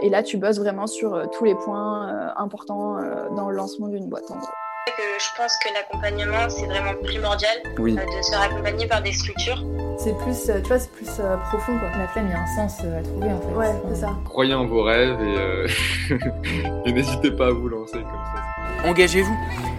[0.00, 2.96] et là, tu bosses vraiment sur tous les points importants
[3.36, 4.48] dans le lancement d'une boîte en gros.
[4.86, 9.64] Je pense que l'accompagnement, c'est vraiment primordial de se faire accompagner par des structures.
[9.96, 11.06] C'est plus, tu vois, c'est plus
[11.50, 11.88] profond quoi.
[11.96, 13.54] La flemme, il y a un sens à trouver en fait.
[13.54, 14.10] Ouais, c'est ça.
[14.24, 16.18] Croyez en vos rêves et,
[16.88, 18.88] et n'hésitez pas à vous lancer comme ça.
[18.88, 19.36] Engagez-vous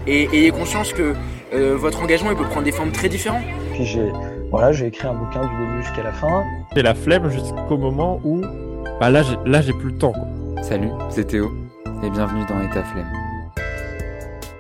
[0.08, 1.14] et ayez conscience que
[1.52, 3.44] votre engagement il peut prendre des formes très différentes.
[3.74, 4.12] Puis j'ai
[4.50, 6.44] voilà, j'ai écrit un bouquin du début jusqu'à la fin.
[6.76, 8.42] J'ai la flemme jusqu'au moment où
[9.04, 9.22] bah là,
[9.62, 10.14] j'ai, plus le temps.
[10.14, 10.64] Quoi.
[10.64, 11.52] Salut, c'est Théo
[12.06, 13.12] et bienvenue dans État Flemme.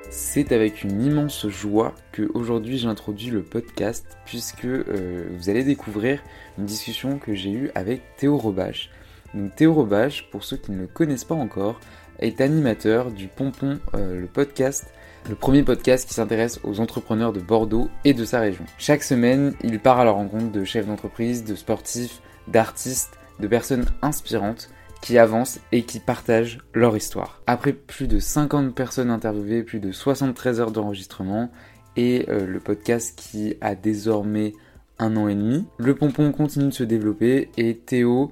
[0.09, 6.21] C'est avec une immense joie que aujourd'hui j'introduis le podcast puisque euh, vous allez découvrir
[6.57, 8.89] une discussion que j'ai eue avec Théo Robache.
[9.33, 11.79] Donc Théo Robache, pour ceux qui ne le connaissent pas encore,
[12.19, 14.87] est animateur du Pompon, euh, le podcast
[15.29, 18.65] le premier podcast qui s'intéresse aux entrepreneurs de Bordeaux et de sa région.
[18.77, 22.19] Chaque semaine, il part à la rencontre de chefs d'entreprise, de sportifs,
[22.49, 24.69] d'artistes, de personnes inspirantes
[25.01, 27.41] qui avancent et qui partagent leur histoire.
[27.45, 31.51] Après plus de 50 personnes interviewées, plus de 73 heures d'enregistrement
[31.97, 34.53] et euh, le podcast qui a désormais
[34.99, 38.31] un an et demi, le pompon continue de se développer et Théo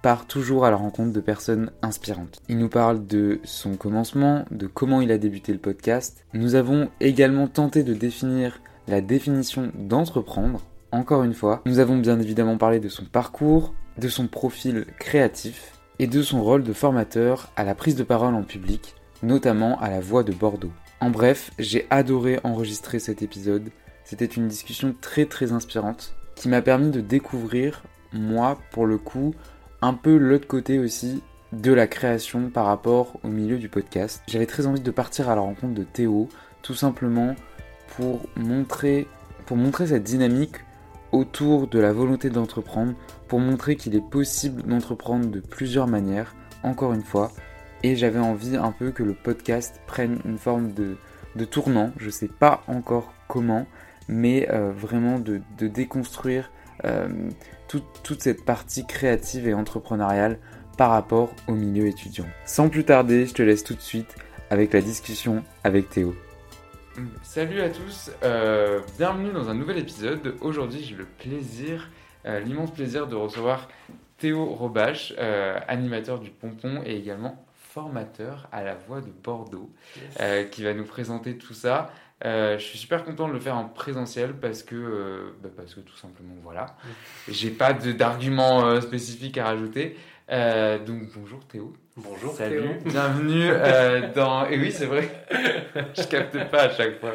[0.00, 2.40] part toujours à la rencontre de personnes inspirantes.
[2.48, 6.24] Il nous parle de son commencement, de comment il a débuté le podcast.
[6.32, 10.64] Nous avons également tenté de définir la définition d'entreprendre.
[10.90, 15.72] Encore une fois, nous avons bien évidemment parlé de son parcours, de son profil créatif
[15.98, 19.90] et de son rôle de formateur à la prise de parole en public, notamment à
[19.90, 20.72] la voix de Bordeaux.
[21.00, 23.70] En bref, j'ai adoré enregistrer cet épisode.
[24.04, 27.82] C'était une discussion très très inspirante qui m'a permis de découvrir,
[28.12, 29.34] moi, pour le coup,
[29.82, 34.22] un peu l'autre côté aussi de la création par rapport au milieu du podcast.
[34.28, 36.28] J'avais très envie de partir à la rencontre de Théo,
[36.62, 37.34] tout simplement
[37.96, 39.06] pour montrer,
[39.46, 40.56] pour montrer cette dynamique
[41.12, 42.94] autour de la volonté d'entreprendre,
[43.28, 47.30] pour montrer qu'il est possible d'entreprendre de plusieurs manières, encore une fois,
[47.82, 50.96] et j'avais envie un peu que le podcast prenne une forme de,
[51.44, 53.66] tournant, je sais pas encore comment,
[54.08, 56.50] mais euh, vraiment de, de déconstruire
[56.84, 57.08] euh,
[57.68, 60.38] toute, cette partie créative et entrepreneuriale
[60.78, 62.26] par rapport au milieu étudiant.
[62.46, 64.14] Sans plus tarder, je te laisse tout de suite
[64.48, 66.14] avec la discussion avec Théo.
[67.22, 70.34] Salut à tous, euh, bienvenue dans un nouvel épisode.
[70.40, 71.90] Aujourd'hui, j'ai le plaisir,
[72.26, 73.68] euh, l'immense plaisir de recevoir
[74.16, 79.70] Théo Robache, euh, animateur du Pompon et également formateur à la Voix de Bordeaux,
[80.50, 81.92] qui va nous présenter tout ça.
[82.24, 85.96] Je suis super content de le faire en présentiel parce que, bah, parce que tout
[85.96, 86.76] simplement, voilà.
[87.28, 89.96] J'ai pas d'argument spécifique à rajouter.
[90.28, 91.74] donc bonjour Théo.
[92.00, 92.92] Bonjour Salut, Théo.
[92.92, 93.48] bienvenue
[94.14, 94.46] dans...
[94.50, 95.24] Et oui c'est vrai,
[95.96, 97.12] je capte pas à chaque fois.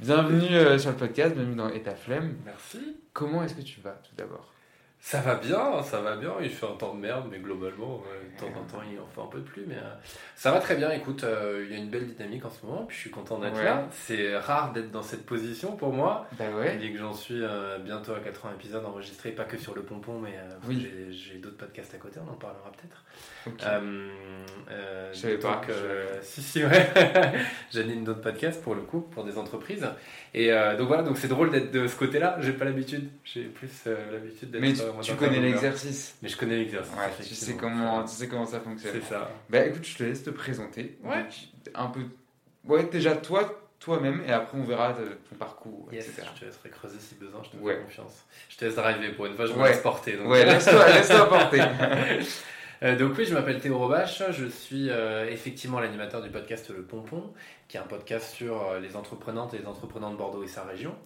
[0.00, 2.34] Bienvenue sur le podcast, bienvenue dans Et ta flemme.
[2.44, 2.96] Merci.
[3.12, 4.51] Comment est-ce que tu vas tout d'abord?
[5.04, 6.32] Ça va bien, ça va bien.
[6.40, 8.00] Il fait un temps de merde, mais globalement,
[8.36, 9.64] de temps en temps, il en fait un peu plus.
[9.66, 9.94] Mais euh,
[10.36, 10.92] ça va très bien.
[10.92, 12.84] Écoute, euh, il y a une belle dynamique en ce moment.
[12.86, 13.88] Puis je suis content d'être là.
[13.90, 16.28] C'est rare d'être dans cette position pour moi.
[16.38, 16.78] Bah ouais.
[16.78, 20.38] que j'en suis euh, bientôt à 80 épisodes enregistrés, pas que sur le pompon, mais
[20.68, 20.88] oui.
[21.10, 22.20] j'ai d'autres podcasts à côté.
[22.24, 23.02] On en parlera peut-être.
[25.12, 25.62] je savais pas.
[26.22, 26.90] si, si, ouais.
[27.72, 29.88] J'anime d'autres podcasts pour le coup, pour des entreprises.
[30.32, 32.36] Et donc voilà, donc c'est drôle d'être de ce côté-là.
[32.40, 33.10] J'ai pas l'habitude.
[33.24, 36.16] J'ai plus l'habitude d'être tu connais l'exercice.
[36.22, 36.92] Mais je connais l'exercice.
[37.26, 38.92] tu, sais comment, tu sais comment ça fonctionne.
[38.94, 39.30] C'est ça.
[39.48, 40.98] Bah écoute, je te laisse te présenter.
[41.02, 41.24] Ouais.
[41.74, 42.00] un peu.
[42.64, 46.22] Ouais, déjà toi, toi-même, et après on verra ton parcours, etc.
[46.34, 48.24] Je te laisserai creuser si besoin, je te fais confiance.
[48.48, 50.16] Je te laisse driver pour une fois, je me laisse porter.
[50.16, 50.28] Donc...
[50.28, 51.62] Ouais, laisse-toi laisse porter.
[52.82, 56.82] Euh, donc oui, je m'appelle Théo Robache, je suis euh, effectivement l'animateur du podcast Le
[56.82, 57.32] Pompon,
[57.68, 60.64] qui est un podcast sur euh, les entreprenantes et les entreprenants de Bordeaux et sa
[60.64, 60.96] région.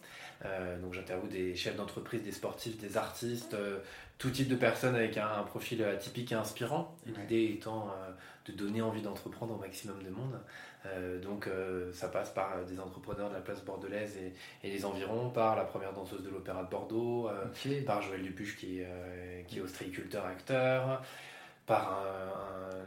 [0.44, 3.78] Euh, donc j'interviewe des chefs d'entreprise, des sportifs, des artistes, euh,
[4.18, 6.94] tout type de personnes avec un, profil atypique et inspirant.
[7.06, 8.10] L'idée étant euh,
[8.46, 10.38] de donner envie d'entreprendre au maximum de monde.
[11.20, 11.48] donc
[11.92, 14.32] ça passe par des entrepreneurs de la place bordelaise et,
[14.62, 17.28] et les environs, par la première danseuse de l'Opéra de Bordeaux,
[17.84, 18.82] par Joël Dupuche qui,
[19.48, 21.02] qui est ostréiculteur acteur,
[21.66, 22.04] par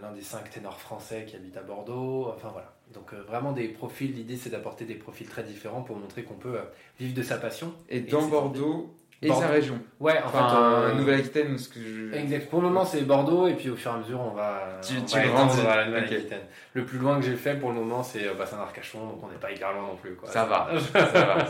[0.01, 2.31] l'un des cinq ténors français qui habite à Bordeaux.
[2.33, 2.73] Enfin voilà.
[2.93, 6.35] Donc euh, vraiment des profils, l'idée c'est d'apporter des profils très différents pour montrer qu'on
[6.35, 6.63] peut euh,
[6.99, 7.73] vivre de sa passion.
[7.89, 9.79] Et, dans Bordeaux, et sa région.
[9.99, 10.37] Ouais, en fait.
[10.37, 12.15] Euh, Nouvelle-Aquitaine, ce que je.
[12.15, 12.49] Exact.
[12.49, 14.79] Pour le moment, c'est Bordeaux, et puis au fur et à mesure, on va.
[14.81, 16.41] Tu, tu va la Nouvelle-Aquitaine.
[16.73, 19.39] Le plus loin que j'ai fait pour le moment, c'est euh, Bassin-Arcachon, donc on n'est
[19.39, 20.15] pas hyper loin non plus.
[20.15, 20.29] Quoi.
[20.29, 20.69] Ça, va.
[20.93, 21.47] ça va.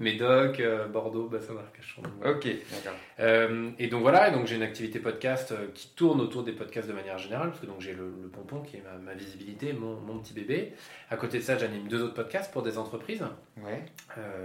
[0.00, 2.02] Médoc, euh, Bordeaux, Bassin-Arcachon.
[2.26, 2.98] Ok, d'accord.
[3.20, 6.88] Euh, et donc voilà, et donc j'ai une activité podcast qui tourne autour des podcasts
[6.88, 10.18] de manière générale, parce que donc j'ai le, pompon qui est ma, visibilité, mon, mon,
[10.18, 10.74] petit bébé.
[11.10, 13.24] À côté de ça, j'anime deux autres podcasts pour des entreprises.
[13.56, 13.84] Ouais.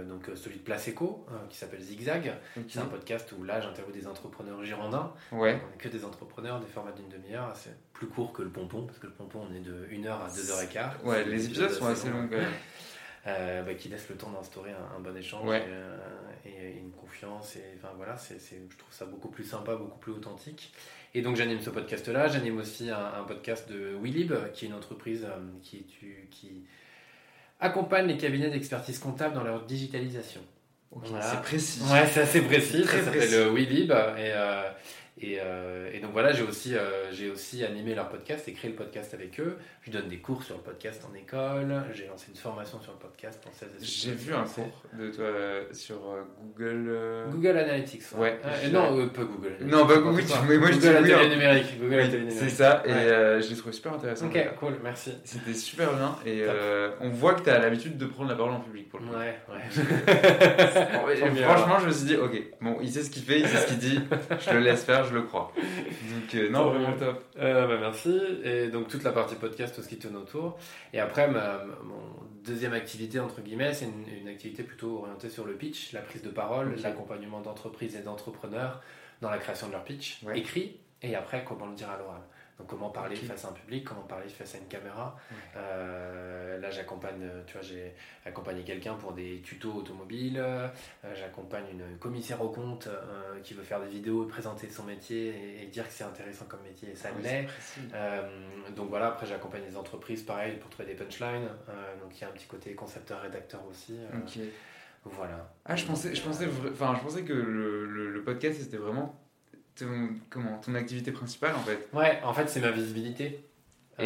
[0.08, 2.32] donc celui de Place Eco, qui s'appelle Zigzag
[2.68, 5.12] C'est un podcast où là, j'interviewe des entrepreneurs girondins.
[5.32, 5.60] Ouais.
[5.60, 7.52] On est que des entrepreneurs, des formats d'une demi-heure.
[7.54, 10.22] C'est plus court que le pompon, parce que le pompon, on est de 1 heure
[10.22, 10.94] à 2 heures et quart.
[11.04, 12.52] Ouais, les épisodes sont assez longs quand même.
[13.26, 15.66] Euh, bah, qui laisse le temps d'instaurer un, bon échange ouais.
[16.44, 17.56] et, et, une confiance.
[17.56, 20.74] Et, enfin, voilà, c'est, je trouve ça beaucoup plus sympa, beaucoup plus authentique.
[21.14, 22.28] Et donc j'anime ce podcast-là.
[22.28, 25.86] J'anime aussi un, un, podcast de WeLib, qui est une entreprise euh, qui
[27.60, 30.42] accompagne les cabinets d'expertise comptable dans leur digitalisation.
[30.92, 31.30] Okay, voilà.
[31.30, 31.80] C'est précis.
[31.90, 32.82] Ouais, c'est assez précis.
[32.82, 33.90] Très ça s'appelle WeLib.
[33.90, 33.94] Et,
[34.32, 34.62] euh,
[35.16, 38.70] et, euh, et, donc voilà, j'ai aussi, euh, j'ai aussi animé leur podcast et créé
[38.70, 39.58] le podcast avec eux.
[39.82, 41.72] Je donne des cours sur le podcast en école.
[41.92, 45.26] J'ai lancé une formation sur le podcast en 16 J'ai vu un cours de toi
[45.70, 46.00] sur
[46.40, 46.86] Google.
[46.88, 47.30] Euh...
[47.30, 48.02] Google Analytics.
[48.16, 48.40] Ouais.
[48.44, 48.70] ouais.
[48.72, 49.56] non, pas Google.
[49.60, 50.24] Non, pas Google.
[50.48, 51.80] Mais moi, Google je Atelier oui, numérique.
[51.80, 52.32] Google oui, numérique.
[52.32, 52.82] C'est ça.
[52.84, 53.40] Et ouais.
[53.40, 54.26] je l'ai trouvé super intéressant.
[54.26, 55.12] Ok, cool, merci.
[55.22, 56.16] C'était super bien.
[56.26, 56.44] Et
[57.00, 59.14] on voit que tu as l'habitude de prendre la parole en public pour le coup.
[59.14, 61.16] Ouais, ouais.
[61.44, 63.66] Franchement, je me suis dit, ok, bon, il sait ce qu'il fait, il sait ce
[63.68, 64.00] qu'il dit.
[64.40, 65.52] Je le laisse faire, je le crois.
[65.56, 67.24] Donc, euh, non, vraiment top.
[67.38, 68.20] Euh, bah, merci.
[68.42, 70.58] Et donc, toute la partie podcast, tout ce qui tourne autour.
[70.92, 72.00] Et après, ma, mon
[72.44, 76.22] deuxième activité, entre guillemets, c'est une, une, activité plutôt orientée sur le pitch, la prise
[76.22, 76.82] de parole, okay.
[76.82, 78.80] l'accompagnement d'entreprises et d'entrepreneurs
[79.20, 80.38] dans la création de leur pitch, ouais.
[80.38, 82.20] écrit, et après, comment le dire à l'oral.
[82.58, 83.26] Donc comment parler okay.
[83.26, 85.16] face à un public, comment parler face à une caméra.
[85.56, 90.38] Euh, là, j'accompagne, tu vois, j'ai accompagné quelqu'un pour des tutos automobiles.
[90.38, 90.68] Euh,
[91.14, 95.64] j'accompagne une commissaire au compte euh, qui veut faire des vidéos, présenter son métier et,
[95.64, 96.90] et dire que c'est intéressant comme métier.
[96.90, 97.48] Et ça oui, l'est.
[98.76, 101.48] Donc voilà, après j'accompagne les entreprises, pareil, pour trouver des punchlines.
[102.00, 103.96] Donc il y a un petit côté concepteur-rédacteur aussi.
[103.98, 104.38] euh, Ok.
[105.06, 105.52] Voilà.
[105.66, 109.20] Ah, je pensais, je pensais, enfin, je pensais que le, le, le podcast c'était vraiment
[109.76, 111.88] ton, comment, ton activité principale en fait.
[111.92, 113.44] Ouais, en fait, c'est ma visibilité.
[113.98, 114.02] Et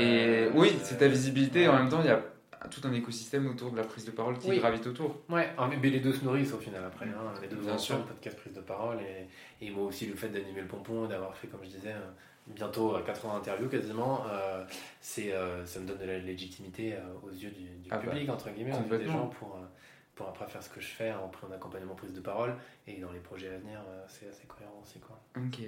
[0.46, 1.60] Euh, oui, c'est ta visibilité.
[1.60, 1.64] ouais.
[1.66, 2.22] Et en même temps, il y a
[2.70, 4.58] tout un écosystème autour de la prise de parole qui Oui.
[4.58, 5.16] gravite autour.
[5.28, 5.48] Ouais,
[5.80, 7.06] mais les deux se nourrissent au final après.
[7.06, 7.32] Hein.
[7.40, 8.04] Les deux Bien sûr.
[8.04, 8.98] podcast prise de parole.
[9.60, 11.92] Et, et moi aussi, le fait d'animer le pompon et d'avoir fait, comme je disais,
[11.92, 12.10] euh,
[12.48, 14.64] bientôt euh, 80 interviews quasiment, euh,
[15.00, 18.10] c'est, euh, ça me donne de la légitimité euh, aux yeux du, du Ah bah,
[18.10, 19.58] public, entre guillemets, aux yeux des gens pour,
[20.18, 22.54] pour après faire ce que je fais en, en accompagnement prise de parole.
[22.88, 24.98] Et dans les projets à venir, euh, c'est assez cohérent aussi.
[24.98, 25.18] Quoi.
[25.36, 25.60] Ok.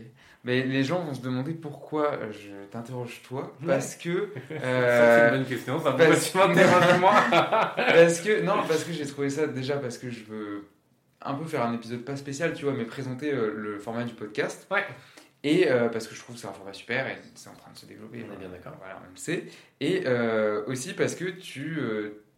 [0.42, 3.56] Mais les gens vont se demander pourquoi euh, je t'interroge toi.
[3.64, 4.32] Parce que.
[4.48, 5.78] c'est euh, une bonne question.
[5.80, 7.14] Ça parce- moi.
[7.76, 10.68] parce que non parce que j'ai trouvé ça déjà parce que je veux
[11.22, 14.14] un peu faire un épisode pas spécial tu vois mais présenter euh, le format du
[14.14, 14.84] podcast Ouais.
[15.44, 17.70] et euh, parce que je trouve que c'est un format super et c'est en train
[17.70, 18.72] de se développer On est bien d'accord.
[18.78, 19.44] voilà on le sait
[19.80, 20.06] et
[20.66, 21.78] aussi parce que tu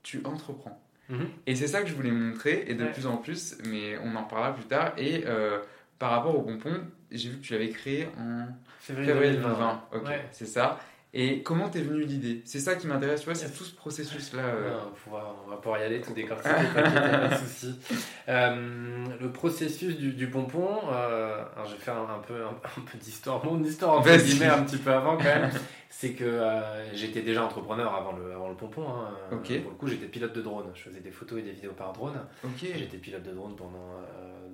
[0.03, 1.27] tu entreprends Mhm.
[1.47, 2.93] et c'est ça que je voulais montrer et de Ouais.
[2.93, 5.59] plus en plus mais on en parlera plus tard et euh,
[5.99, 8.47] par rapport au pompon j'ai vu que tu l'avais créé en
[8.79, 9.49] Février, février 2020.
[9.49, 10.25] 2020 ok Ouais.
[10.33, 10.79] c'est ça
[11.15, 12.43] et comment t'es venue l'idée?
[12.47, 15.35] C'est ça qui m'intéresse tu vois c'est tout ce processus là Ouais, on, va pouvoir,
[15.47, 17.75] on va pouvoir y aller, tout décortiquer, pas de souci.
[18.29, 22.49] Euh, le processus du, du pompon, euh, alors je vais faire un, un peu, un,
[22.79, 24.25] un peu d'histoire, mon histoire Vas-y.
[24.25, 25.51] guillemets un petit peu avant quand même,
[25.91, 28.85] c'est que euh, j'étais déjà entrepreneur avant le, avant le pompon.
[28.89, 29.15] hein.
[29.61, 31.93] Pour le coup, j'étais pilote de drone, je faisais des photos et des vidéos par
[31.93, 32.19] drone.
[32.79, 34.01] J'étais pilote de drone pendant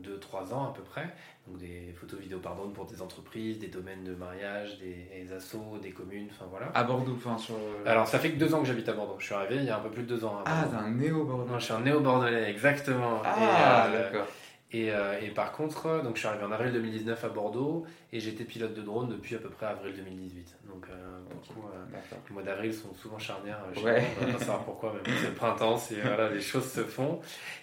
[0.03, 1.15] 2-3 ans à peu près.
[1.49, 5.33] Donc des photos vidéos par drone pour des entreprises, des domaines de mariage, des, des
[5.33, 6.67] assos, des communes, enfin voilà.
[6.75, 7.55] À Bordeaux, enfin sur.
[7.55, 9.17] euh, Alors ça fait que deux ans que j'habite à Bordeaux.
[9.19, 10.43] Je suis arrivé il y a un peu plus de deux ans.
[10.45, 11.51] à ah, t'es un néo-Bordeaux.
[11.51, 13.23] Non, je suis un néo-bordelais, exactement.
[13.25, 14.27] Ah, euh, d'accord.
[14.73, 18.21] Et, euh, et par contre, donc je suis arrivé en avril 2019 à Bordeaux et
[18.21, 20.57] j'étais pilote de drone depuis à peu près avril 2018.
[20.71, 21.47] Donc euh, pour Ok.
[21.49, 21.99] le coup, euh,
[22.29, 23.61] les mois d'avril sont souvent charnières.
[23.71, 24.05] euh, chez Ouais.
[24.21, 27.21] va pas savoir pourquoi, mais c'est le printemps, voilà, les choses se font.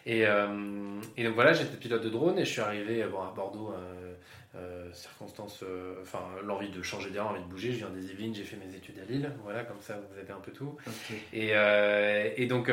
[0.07, 3.31] Et, euh, et donc voilà, j'étais pilote de drone et je suis arrivé bon, à
[3.35, 3.73] Bordeaux.
[4.93, 5.63] circonstances,
[6.01, 7.71] enfin l'envie de changer d'air, l'envie de bouger.
[7.71, 9.29] Je viens des Yvelines, j'ai fait mes études à Lille.
[9.43, 10.75] Voilà, comme ça vous avez un peu tout.
[11.33, 11.51] Et,
[12.41, 12.71] et donc,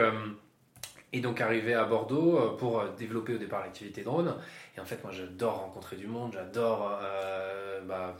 [1.13, 4.35] et donc arrivé à Bordeaux euh, pour euh, développer au départ l'activité drone.
[4.77, 8.17] Et en fait, moi, j'adore rencontrer du monde, j'adore euh, bah,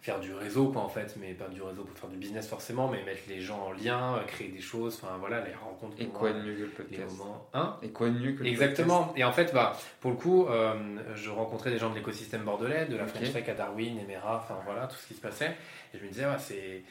[0.00, 2.88] faire du réseau, quoi, en fait, mais pas du réseau pour faire du business forcément,
[2.88, 5.96] mais mettre les gens en lien, créer des choses, enfin voilà, les rencontres.
[5.98, 7.16] Et quoi de mieux que le podcast.
[7.54, 7.76] Hein?
[7.82, 9.12] Et quoi de mieux que le Exactement.
[9.16, 10.74] Et en fait, bah, pour le coup, euh,
[11.16, 13.08] je rencontrais des gens de l'écosystème bordelais, de la Ok.
[13.08, 15.56] French Tech à Darwin, Emera, enfin voilà, tout ce qui se passait.
[15.92, 16.82] Et je me disais, ouais, c'est.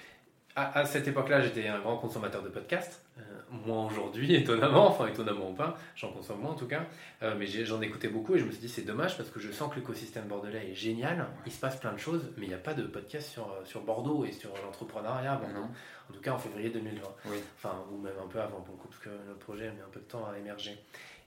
[0.55, 3.01] À, à cette époque-là, j'étais un grand consommateur de podcasts.
[3.17, 3.21] Euh,
[3.65, 6.83] moins aujourd'hui, étonnamment, enfin étonnamment ou pas, j'en consomme moins en tout cas.
[7.23, 9.51] Euh, mais j'en écoutais beaucoup et je me suis dit, c'est dommage parce que je
[9.51, 11.27] sens que l'écosystème bordelais est génial.
[11.45, 13.65] Il se passe plein de choses, mais il n'y a pas de podcast sur, euh,
[13.65, 15.53] sur Bordeaux et sur l'entrepreneuriat à Bordeaux.
[15.59, 15.69] Non.
[16.09, 17.37] En tout cas, en février 2020 Oui.
[17.57, 19.81] enfin ou même un peu avant pour le coup parce que le projet a mis
[19.81, 20.77] un peu de temps à émerger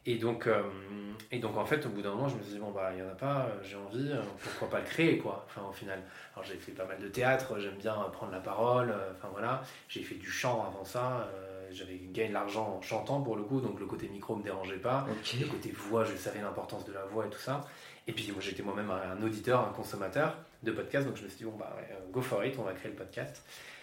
[0.07, 0.63] et donc euh,
[1.31, 3.01] et donc en fait au bout d'un moment je me suis dit bon bah il
[3.01, 5.73] y en a pas euh, j'ai envie euh, pourquoi pas le créer quoi enfin au
[5.73, 6.01] final
[6.35, 10.03] alors j'ai fait pas mal de théâtre j'aime bien prendre la parole enfin voilà j'ai
[10.03, 11.29] fait du chant avant ça
[11.71, 14.77] j'avais gagné de l'argent en chantant pour le coup donc le côté micro me dérangeait
[14.77, 15.07] pas
[15.39, 17.67] le côté voix, je savais l'importance de la voix et tout ça.
[18.07, 21.39] Et puis moi j'étais moi-même un auditeur, un consommateur de podcasts, donc je me suis
[21.39, 21.77] dit bon bah
[22.13, 23.43] go for it, on va créer le podcast.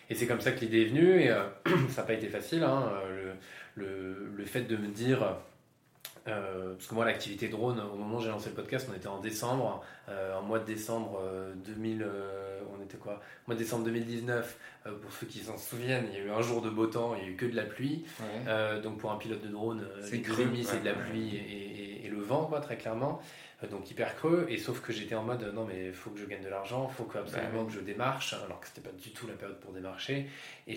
[0.10, 1.30] Et c'est comme ça que l'idée est venue, et
[1.90, 2.64] ça n'a pas été facile.
[2.64, 2.92] Hein,
[3.76, 5.38] le, le, le, fait de me dire
[6.28, 9.08] euh, parce que moi, l'activité drone, au moment où j'ai lancé le podcast, on était
[9.08, 11.22] en décembre, euh, en mois de décembre
[11.64, 12.45] 2000, euh,
[12.86, 14.58] était quoi Mois de décembre 2019,
[15.02, 17.24] pour ceux qui s'en souviennent, il y a eu un jour de beau temps, il
[17.24, 18.06] n'y a eu que de la pluie.
[18.84, 20.24] donc pour un pilote de drone, c'est
[20.64, 23.22] c'est de la pluie et, et, le vent, quoi, très clairement.
[23.64, 24.46] Euh, donc hyper creux.
[24.50, 26.88] Et sauf que j'étais en mode non, mais il faut que je gagne de l'argent,
[26.92, 29.60] il faut que, absolument que je démarche, alors que c'était pas du tout la période
[29.60, 30.28] pour démarcher.
[30.68, 30.76] Et,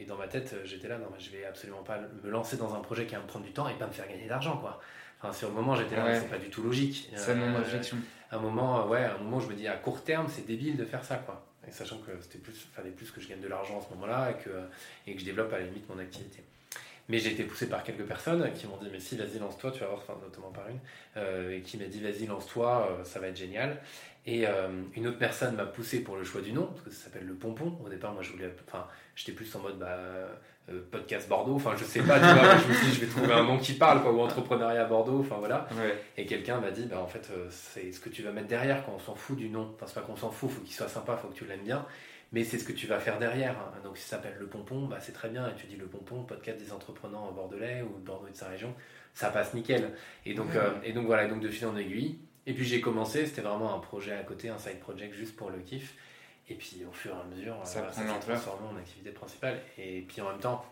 [0.00, 2.74] et dans ma tête, j'étais là, non, mais je vais absolument pas me lancer dans
[2.74, 4.80] un projet qui va me prendre du temps et pas me faire gagner d'argent, quoi.
[5.20, 7.10] Enfin, sur le moment, j'étais là, c'est pas du tout logique.
[7.14, 7.96] C'est mon réflexion.
[8.36, 11.04] Un moment, ouais, un moment, je me dis à court terme, c'est débile de faire
[11.04, 11.44] ça, quoi.
[11.70, 14.44] Sachant que c'était plus, fallait plus que je gagne de l'argent à ce moment-là et
[14.44, 14.50] que,
[15.06, 16.42] et que je développe à la limite mon activité.
[17.08, 19.80] Mais j'ai été poussé par quelques personnes qui m'ont dit mais si vas-y lance-toi, tu
[19.80, 20.78] vas voir, enfin, notamment par une,
[21.16, 23.80] euh, et qui m'a dit vas-y lance-toi, euh, ça va être génial.
[24.26, 27.04] Et euh, une autre personne m'a poussé pour le choix du nom, parce que ça
[27.04, 27.76] s'appelle le pompon.
[27.84, 29.98] Au départ, moi je voulais, enfin j'étais plus en mode bah,
[30.90, 33.34] podcast Bordeaux, enfin je sais pas, tu vois, je me suis dit je vais trouver
[33.34, 35.68] un nom qui parle, quoi, ou entrepreneuriat Bordeaux, enfin voilà.
[36.16, 38.92] Et quelqu'un m'a dit bah en fait c'est ce que tu vas mettre derrière quand
[38.96, 39.72] on s'en fout du nom.
[39.74, 41.84] Enfin c'est pas qu'on s'en fout, faut qu'il soit sympa, faut que tu l'aimes bien
[42.32, 43.58] mais c'est ce que tu vas faire derrière.
[43.58, 43.72] Hein.
[43.84, 45.48] Donc, si ça s'appelle Le Pompon, bah, c'est très bien.
[45.48, 48.48] Et tu dis Le Pompon, podcast des entrepreneurs bordelais ou de Bordeaux et de sa
[48.48, 48.74] région,
[49.14, 49.92] ça passe nickel.
[50.26, 52.18] Et donc, euh, et donc voilà, donc de fil en aiguille.
[52.46, 55.50] Et puis j'ai commencé, c'était vraiment un projet à côté, un side project juste pour
[55.50, 55.94] le kiff.
[56.48, 59.60] Et puis au fur et à mesure, ça, euh, s'est transformé en activité principale.
[59.78, 60.64] Et puis en même temps,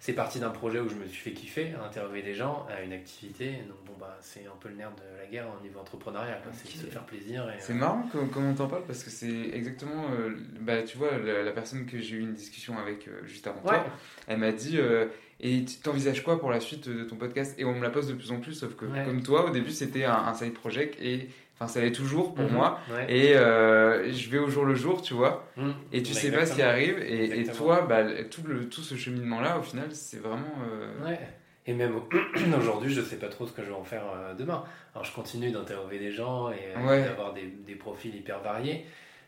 [0.00, 2.82] c'est parti d'un projet où je me suis fait kiffer, à interviewer des gens, à
[2.82, 3.58] une activité.
[3.68, 6.70] Donc bon bah c'est un peu le nerf de la guerre au niveau entrepreneurial, c'est
[6.70, 7.46] se faire plaisir.
[7.58, 10.30] C'est marrant comment on t'en parle parce que c'est exactement, euh,
[10.60, 13.84] bah tu vois la, personne que j'ai eu une discussion avec euh, juste avant toi,
[14.26, 15.06] elle m'a dit euh,
[15.38, 17.54] et tu t'envisages quoi pour la suite de ton podcast?
[17.58, 19.70] Et on me la pose de plus en plus, sauf que comme toi au début
[19.70, 21.28] c'était un, un, side project et
[21.60, 22.54] Enfin, ça l'est toujours pour mhm.
[22.54, 22.80] moi.
[23.08, 25.46] Et euh, je vais au jour le jour, tu vois.
[25.58, 25.74] Mhm.
[25.92, 26.98] Et tu sais pas ce qui arrive.
[27.00, 30.54] Et, et toi, bah, tout, le, tout ce cheminement-là, au final, c'est vraiment.
[30.66, 31.20] Euh, ouais.
[31.66, 32.00] Et même
[32.58, 34.64] aujourd'hui, je sais pas trop ce que je vais en faire euh, demain.
[34.94, 38.86] Alors, je continue d'interroger des gens et d'avoir des, des, profils hyper variés.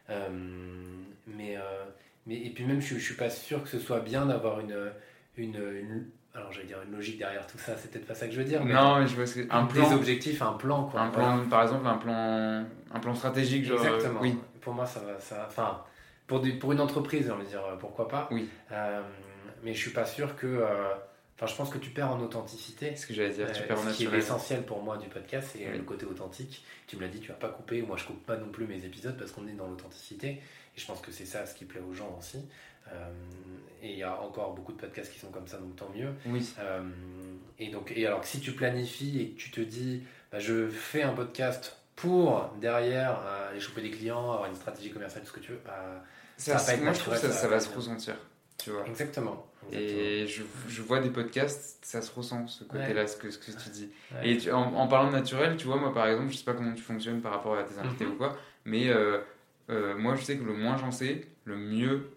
[0.09, 1.59] mais,
[2.27, 4.91] mais, et puis, même, je, je suis pas sûr que ce soit bien d'avoir une,
[5.37, 8.33] une, une alors j'allais dire une logique derrière tout ça, c'est peut-être pas ça que
[8.33, 8.65] je veux dire.
[8.65, 11.01] Mais non, je vois ce un plan, des objectifs, un plan quoi.
[11.01, 13.85] Un plan, par exemple, un plan, un plan stratégique, genre.
[13.85, 14.21] Exactement.
[14.23, 14.39] oui.
[14.63, 15.83] Pour moi, ça va, ça, enfin,
[16.27, 18.29] pour une entreprise, on va dire pourquoi pas.
[18.31, 18.49] Oui.
[18.71, 19.03] Euh,
[19.63, 20.47] mais je suis pas sûr que.
[20.47, 20.95] Euh,
[21.37, 22.97] enfin, je pense que tu perds en authenticité.
[22.97, 25.51] Ce que j'allais dire, tu perds en Ce qui est l'essentiel pour moi du podcast,
[25.53, 26.65] c'est le côté authentique.
[26.87, 27.83] Tu me l'as dit, tu vas pas couper.
[27.83, 30.41] Moi, je coupe pas non plus mes épisodes parce qu'on est dans l'authenticité.
[30.75, 32.39] Et je pense que c'est ça ce qui plaît aux gens aussi.
[32.89, 33.11] Euh,
[33.83, 36.11] et il y a encore beaucoup de podcasts qui sont comme ça, donc tant mieux.
[36.27, 36.55] Oui.
[36.61, 36.83] Euh,
[37.59, 40.69] et donc, et alors que si tu planifies et que tu te dis, bah, je
[40.69, 45.31] fais un podcast pour derrière euh, aller choper des clients, avoir une stratégie commerciale, tout
[45.31, 46.05] ce que tu veux, bah,
[46.37, 48.15] ça, ça, moi, je trouve que ça, va se ressentir.
[48.57, 48.87] Tu vois.
[48.87, 49.47] Exactement.
[49.73, 53.51] Et je, je, vois des podcasts, ça se ressent, ce côté-là, ce, que, ce que
[53.51, 53.91] tu dis.
[54.23, 56.83] Et en, parlant de naturel, tu vois, moi par exemple, je sais pas comment tu
[56.83, 58.13] fonctionnes par rapport à tes invités mhm.
[58.13, 58.89] ou quoi, mais
[59.71, 62.11] euh, moi, je sais que le moins j'en sais, le mieux,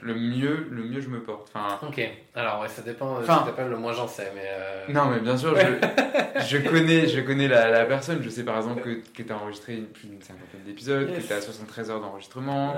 [0.00, 1.50] le mieux, le mieux je me porte.
[1.54, 1.86] Enfin.
[1.86, 2.00] Ok.
[2.34, 3.18] Alors ouais, ça dépend.
[3.18, 4.46] Enfin, ça le moins j'en sais, mais.
[4.46, 8.22] Euh, non, mais bien sûr, je, je connais, je connais la, la, personne.
[8.22, 11.32] Je sais par exemple que, que tu as enregistré plus d'une cinquantaine d'épisodes, que tu
[11.32, 12.74] as 73 heures d'enregistrement.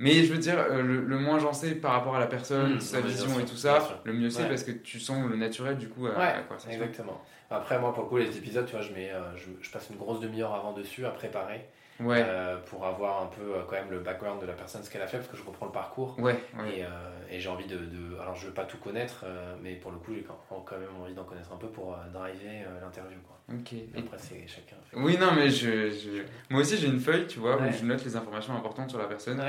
[0.00, 2.80] Mais je veux dire, euh, le, moins j'en sais par rapport à la personne, mmh,
[2.80, 5.88] sa vision et tout ça, le mieux c'est parce que tu sens le naturel du
[5.88, 6.34] coup à, ouais,
[6.68, 7.22] Exactement.
[7.48, 9.96] Après, moi, pour le coup, les épisodes, tu vois, je, mets, je, je passe une
[9.96, 11.64] grosse demi-heure avant dessus à préparer
[12.00, 12.22] ouais.
[12.26, 15.02] Euh, pour avoir un peu euh, quand même le background de la personne, ce qu'elle
[15.02, 16.18] a fait, parce que je comprends le parcours.
[16.18, 16.88] Ouais, Et, euh,
[17.30, 19.24] et j'ai envie de, de, Alors, je veux pas tout connaître,
[19.62, 23.18] mais pour le coup, j'ai quand même envie d'en connaître un peu pour driver l'interview.
[23.52, 23.72] Ok.
[23.74, 24.76] Et après, c'est chacun.
[24.94, 26.22] Oui, non, mais je, je...
[26.48, 29.06] moi aussi, j'ai une feuille, tu vois, où je note les informations importantes sur la
[29.06, 29.42] personne.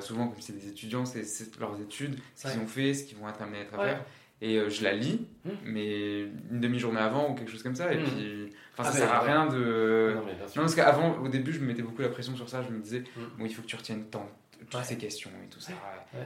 [0.00, 1.24] souvent, comme c'est des étudiants, c'est
[1.58, 4.00] leurs études, ce qu'ils ont fait, ce qu'ils vont être amenés à faire
[4.40, 5.50] et euh, je la lis, hmm.
[5.64, 7.92] mais une demi-journée avant ou quelque chose comme ça.
[7.92, 8.04] Et hmm.
[8.04, 10.14] puis, enfin, ça ah, sert à rien de.
[10.14, 12.62] Non, parce qu'avant, au début, je me mettais beaucoup la pression sur ça.
[12.62, 13.38] Je me disais, hmm.
[13.38, 14.30] bon, il faut que tu retiennes tant,
[14.70, 15.72] toutes ces questions et tout ça.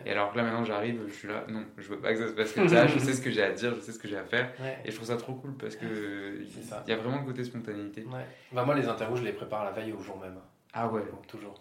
[0.04, 2.28] Et alors que là, maintenant, j'arrive, je suis là, non, je veux pas que ça
[2.28, 2.86] se passe comme ça.
[2.86, 4.52] je sais ce que j'ai à dire, je sais ce que j'ai à faire.
[4.84, 5.86] Et je trouve ça trop cool parce que
[6.86, 8.04] il y a vraiment le côté spontanéité.
[8.52, 10.38] Bah, moi, les interviews, je les prépare la veille au jour même.
[10.74, 11.02] Ah ouais.
[11.28, 11.54] toujours.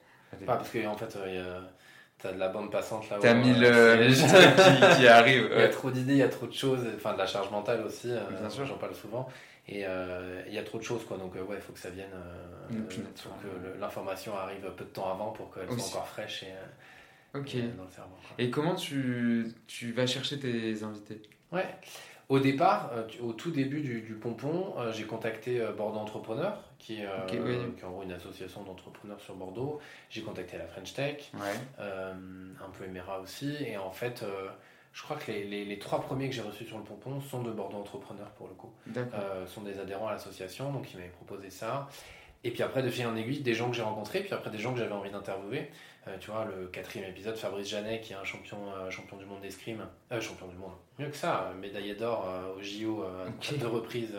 [0.45, 1.61] Pas parce qu'en en fait, il y a
[2.21, 3.17] T'as de la bande passante là.
[3.19, 4.07] T'as mis le
[4.95, 5.49] qui, qui, arrive.
[5.51, 7.49] Il y a trop d'idées, il y a trop de choses, enfin de la charge
[7.49, 8.11] mentale aussi.
[8.11, 9.27] Euh, Bien sûr, j'en parle souvent.
[9.67, 11.79] Et euh, il y a trop de choses quoi, donc euh, ouais, il faut que
[11.79, 12.09] ça vienne,
[12.71, 16.53] il faut que l'information arrive peu de temps avant pour qu'elle soit encore fraîche et,
[17.33, 18.15] dans le cerveau.
[18.37, 21.21] Et comment tu, tu vas chercher tes invités?
[21.51, 21.67] Ouais.
[22.31, 27.07] Au départ, au tout début du, pompon, j'ai contacté Bordeaux Entrepreneur, qui, est
[27.83, 29.79] en gros une association d'entrepreneurs sur Bordeaux.
[30.09, 31.29] J'ai contacté la French Tech,
[31.77, 33.53] un peu Emera aussi.
[33.65, 34.23] Et en fait,
[34.93, 37.51] je crois que les, les, trois premiers que j'ai reçus sur le pompon sont de
[37.51, 38.71] Bordeaux Entrepreneurs pour le coup.
[38.97, 41.87] Euh, sont des adhérents à l'association, donc ils m'avaient proposé ça.
[42.43, 44.57] Et puis après, de fil en aiguille, des gens que j'ai rencontrés, puis après des
[44.57, 45.69] gens que j'avais envie d'interviewer.
[46.07, 49.25] Euh, tu vois, le quatrième épisode, Fabrice Janet, qui est un champion, euh, champion du
[49.25, 52.27] monde d'escrime, euh, champion du monde, mieux que ça, médaillé d'or
[52.57, 53.05] au JO
[53.37, 53.57] okay.
[53.57, 54.15] deux reprises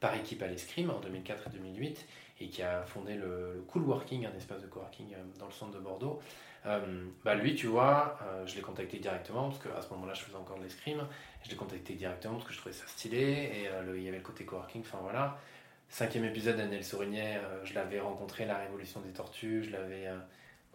[0.00, 2.06] par équipe à l'escrime en 2004 et 2008,
[2.40, 5.72] et qui a fondé le, le Cool Working, un espace de coworking dans le centre
[5.72, 6.20] de Bordeaux.
[7.24, 10.58] Bah lui, tu vois, je l'ai contacté directement parce qu'à ce moment-là, je faisais encore
[10.58, 11.06] de l'escrime.
[11.44, 14.24] Je l'ai contacté directement parce que je trouvais ça stylé et il y avait le
[14.24, 14.82] côté coworking.
[14.82, 15.38] Enfin voilà.
[15.88, 19.62] Cinquième épisode d'Anel Sourignet, je l'avais rencontré, la révolution des tortues.
[19.62, 20.08] Je l'avais.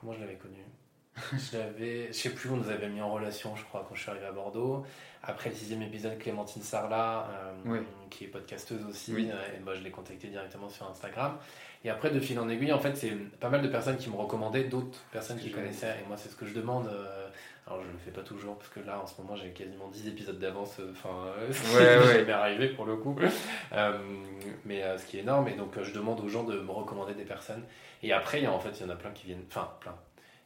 [0.01, 0.57] Comment je l'avais connu
[1.33, 4.01] je l'avais, je sais plus, on nous avait mis en relation, je crois, quand je
[4.01, 4.85] suis arrivé à Bordeaux.
[5.23, 7.27] Après le sixième épisode, Clémentine Sarlat,
[8.09, 11.37] qui est podcasteuse aussi, et moi, je l'ai contacté directement sur Instagram.
[11.83, 14.15] Et après, de fil en aiguille, en fait, c'est pas mal de personnes qui me
[14.15, 15.97] recommandaient d'autres personnes qui connaissaient.
[16.01, 16.87] Et moi, c'est ce que je demande.
[16.87, 17.27] Euh,
[17.67, 20.07] alors, je le fais pas toujours, parce que là, en ce moment, j'ai quasiment 10
[20.07, 20.79] épisodes d'avance.
[20.79, 23.15] Euh, enfin, euh, ouais, m'est arrivé pour le coup.
[24.65, 25.47] mais ce qui est énorme.
[25.47, 27.63] Et donc, je demande aux gens de me recommander des personnes.
[28.01, 29.45] Et après, il y a, en fait, il y en a plein qui viennent.
[29.47, 29.95] Enfin, plein.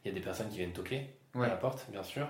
[0.04, 2.26] Il y a des personnes qui viennent toquer à la porte, bien sûr.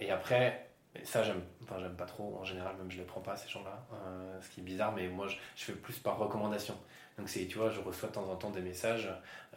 [0.00, 0.68] et après,
[1.04, 2.36] ça, j'aime enfin, j'aime pas trop.
[2.40, 3.86] En général, même je les prends pas, ces gens-là.
[4.40, 6.74] ce qui est bizarre, mais moi, je, je fais plus par recommandation.
[7.18, 9.08] Donc c'est, tu vois, je reçois de temps en temps des messages,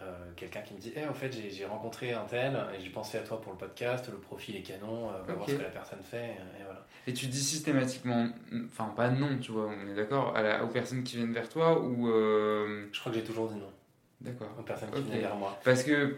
[0.01, 3.17] euh, quelqu'un qui me dit, eh, en fait, j'ai rencontré un tel et j'ai pensé
[3.17, 6.03] à toi pour le podcast, le profil est canon, euh, voir ce que la personne
[6.03, 6.85] fait, et voilà.
[7.07, 8.29] Et tu dis systématiquement,
[8.65, 12.09] enfin pas non, tu vois, on est d'accord, aux personnes qui viennent vers toi ou...
[12.09, 13.71] Euh, je crois que j'ai toujours dit non.
[14.19, 14.49] D'accord.
[14.59, 15.57] Aux personnes qui viennent vers moi.
[15.63, 16.17] Parce que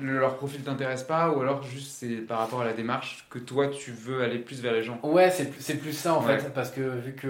[0.00, 3.68] leur profil t'intéresse pas ou alors juste c'est par rapport à la démarche que toi
[3.68, 4.98] tu veux aller plus vers les gens?
[5.02, 7.28] Ouais, c'est plus ça en fait, parce que vu que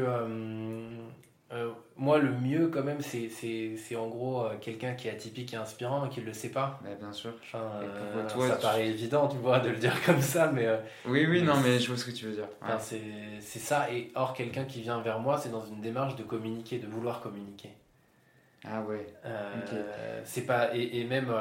[1.52, 5.56] euh, moi, le mieux, quand même, c'est en gros euh, quelqu'un qui est atypique et
[5.56, 6.78] inspirant et qui ne le sait pas.
[6.84, 7.32] Bah, bien sûr.
[7.54, 10.68] Euh, toi, ça paraît évident, tu vois, de le dire comme ça, mais.
[11.06, 12.48] oui, oui, non, mais je vois ce que tu veux dire.
[12.78, 13.90] c'est ça.
[13.90, 17.20] Et or, quelqu'un qui vient vers moi, c'est dans une démarche de communiquer, de vouloir
[17.20, 17.70] communiquer.
[18.68, 19.06] Ah ouais.
[20.24, 20.74] C'est pas.
[20.76, 21.32] Et, et même.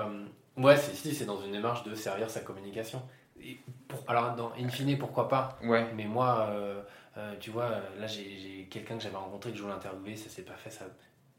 [0.57, 3.01] ouais, si, c'est dans une démarche de servir sa communication.
[3.43, 5.85] Et pour, alors, dans In fine, pourquoi pas Ouais.
[5.97, 6.49] Mais moi
[7.17, 10.30] euh, tu vois, euh, là j'ai quelqu'un que j'avais rencontré que je voulais interviewer, ça
[10.30, 10.86] s'est pas fait, ça,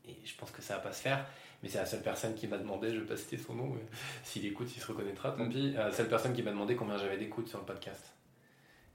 [0.08, 1.26] et je pense que ça va pas se faire.
[1.62, 3.76] Mais c'est la seule personne qui m'a demandé, je vais pas citer son nom,
[4.22, 5.72] s'il écoute, s'il se reconnaîtra, tant pis.
[5.72, 8.12] La seule personne qui m'a demandé combien j'avais d'écoute sur le podcast.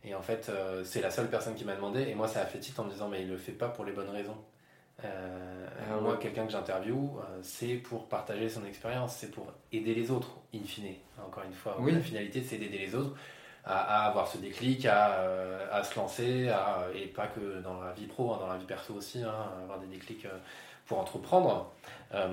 [0.04, 2.46] Et en fait, euh, c'est la seule personne qui m'a demandé, et moi ça a
[2.46, 4.38] fait titre en me disant, mais il le fait pas pour les bonnes raisons.
[5.04, 10.38] Ah moi, quelqu'un que j'interviewe, c'est pour partager son expérience, c'est pour aider les autres,
[10.54, 10.94] in fine.
[11.26, 13.16] Encore une fois, la finalité, c'est d'aider les autres
[13.66, 16.52] à, avoir ce déclic, à, euh, à se lancer,
[16.96, 19.80] et pas que dans la vie pro, hein, dans la vie perso aussi, hein, avoir
[19.80, 20.38] des déclics euh,
[20.86, 21.72] pour entreprendre.
[22.14, 22.28] Euh,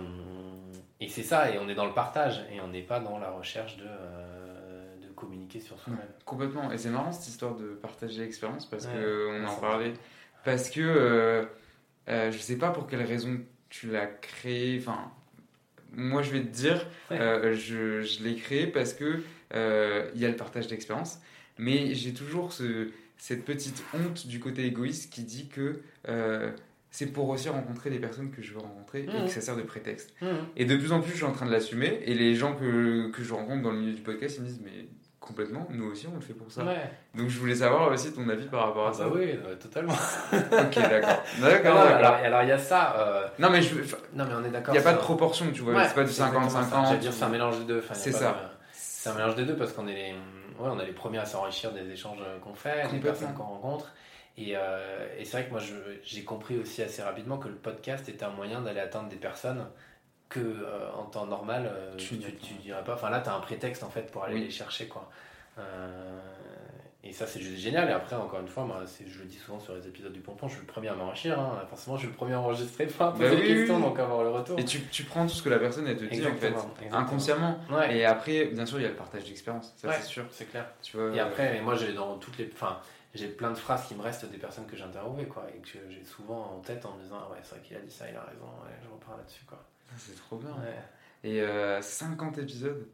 [1.01, 3.31] et c'est ça, et on est dans le partage, et on n'est pas dans la
[3.31, 6.01] recherche de, de communiquer sur soi-même.
[6.25, 9.93] complètement, et c'est marrant cette histoire de partager l'expérience, parce qu'on en parlait,
[10.45, 11.49] parce que
[12.07, 13.39] je sais pas pour quelle raison
[13.69, 15.13] tu l'as créé, enfin,
[15.93, 19.23] moi je vais te dire, je, je l'ai créé parce que euh,
[19.55, 21.19] il y a le partage d'expérience.
[21.59, 26.51] Mais j'ai toujours ce, cette petite honte du côté égoïste qui dit que euh,
[26.91, 29.29] c'est pour aussi rencontrer les personnes que je veux rencontrer et que mmh.
[29.29, 30.15] ça sert de prétexte.
[30.23, 30.27] Mmh.
[30.57, 32.01] Et de plus en plus, je suis en train de l'assumer.
[32.05, 34.63] Et les gens que, que, je rencontre dans le milieu du podcast, ils me disent
[34.65, 34.87] Mais
[35.21, 36.63] complètement, nous aussi, on le fait pour ça.
[37.15, 39.05] Donc je voulais savoir aussi ton avis par rapport à ça.
[39.05, 39.93] Bah oui, totalement.
[40.33, 41.23] ok, d'accord.
[41.43, 41.79] D'accord.
[41.79, 42.95] alors il y a ça.
[42.99, 43.75] Euh, non, mais je...
[44.15, 44.75] non, mais on est d'accord.
[44.75, 45.87] Il n'y a pas de proportion, tu vois.
[45.87, 46.87] c'est pas du 50-50.
[46.87, 47.83] J'allais dire, c'est un mélange des deux.
[47.93, 48.58] c'est ça.
[48.99, 51.25] C'est un mélange des deux parce qu'on est les, ouais, on est les premiers à
[51.25, 53.95] s'enrichir des échanges qu'on fait, des personnes qu'on rencontre.
[54.37, 55.61] Et, euh, et c'est vrai que moi,
[56.03, 59.65] j'ai compris aussi assez rapidement que le podcast était un moyen d'aller atteindre des personnes
[60.29, 62.95] que euh, en temps normal, euh, tu, tu, dirais pas.
[62.95, 64.89] Enfin là, tu as un prétexte en fait pour aller les chercher.
[64.89, 65.09] quoi.
[67.05, 67.89] Et ça, c'est juste génial.
[67.89, 70.49] Et après, encore une fois, moi, je le dis souvent sur les épisodes du Pompon,
[70.49, 71.39] je suis le premier à m'enrichir.
[71.39, 71.63] Hein.
[71.71, 74.31] Forcément, je suis le premier à enregistrer, pas poser bah des questions, donc avoir le
[74.31, 74.59] retour.
[74.59, 76.55] Et tu, tu, prends tout ce que la personne, elle te dit, en fait,
[76.91, 77.61] inconsciemment.
[77.91, 80.25] Et après, bien sûr, il y a le partage d'expérience, ça c'est sûr.
[80.31, 80.67] C'est clair.
[80.83, 82.51] Tu vois, et après, moi, j'ai dans toutes les.
[82.53, 82.81] Enfin,
[83.15, 85.79] j'ai plein de phrases qui me restent des personnes que j'ai interviewées, quoi, et que
[85.89, 88.05] j'ai souvent en tête en me disant, ah ouais, c'est vrai qu'il a dit ça,
[88.11, 88.47] il a raison,
[88.83, 89.59] je repars là-dessus, quoi.
[89.91, 90.55] Ah, c'est trop bien.
[91.25, 92.87] Et euh, 50 épisodes?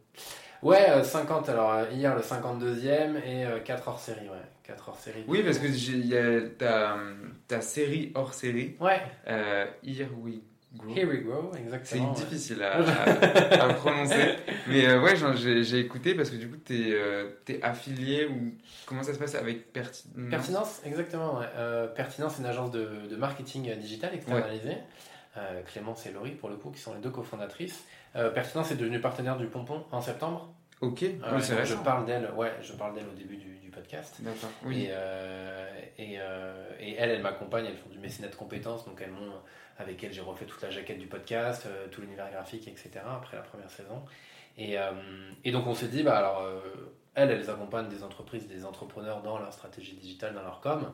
[0.65, 1.47] Ouais, 50.
[1.47, 4.41] Euh, alors, euh, hier, le 52e et 4 euh, hors série, ouais.
[4.63, 5.23] 4 hors série.
[5.27, 6.97] Oui, parce que il y a ta,
[7.47, 8.75] ta, série hors série.
[8.79, 8.99] Ouais.
[9.83, 10.39] Here We
[10.93, 12.09] Here we go, C'est exactement.
[12.09, 12.15] ouais.
[12.15, 14.35] difficile à, à- à prononcer.
[14.67, 16.97] Mais euh, ouais, j'ai écouté parce que du coup, t'es
[17.47, 18.53] es affilié ou
[18.85, 21.39] comment ça se passe avec Pertinence Pertinence, exactement.
[21.39, 21.45] ouais.
[21.95, 24.77] Pertinence, c'est une agence de, de marketing digital externalisée.
[25.37, 27.83] Euh, Clémence et Laurie, pour le coup, qui sont les deux cofondatrices.
[28.15, 30.53] Euh, Pertinence est devenue partenaire du Pompon en septembre.
[30.81, 33.55] Ok, Euh, oui, c'est donc je parle d'elle, ouais, je parle d'elle au début du,
[33.57, 34.17] du podcast.
[34.19, 34.83] D'accord, oui.
[34.83, 37.23] Et, euh, et, euh, et elles, elles
[37.77, 39.31] font du mécénat de compétences, donc elles m'ont,
[39.77, 42.91] avec elles, j'ai refait toute la jaquette du podcast, euh, tout l'univers graphique, etc.
[43.05, 44.03] après la première saison.
[44.57, 44.77] Et,
[45.43, 46.47] et donc on s'est dit, bah alors,
[47.13, 50.93] elles, elles accompagnent des entreprises, des entrepreneurs dans leur stratégie digitale, dans leur com.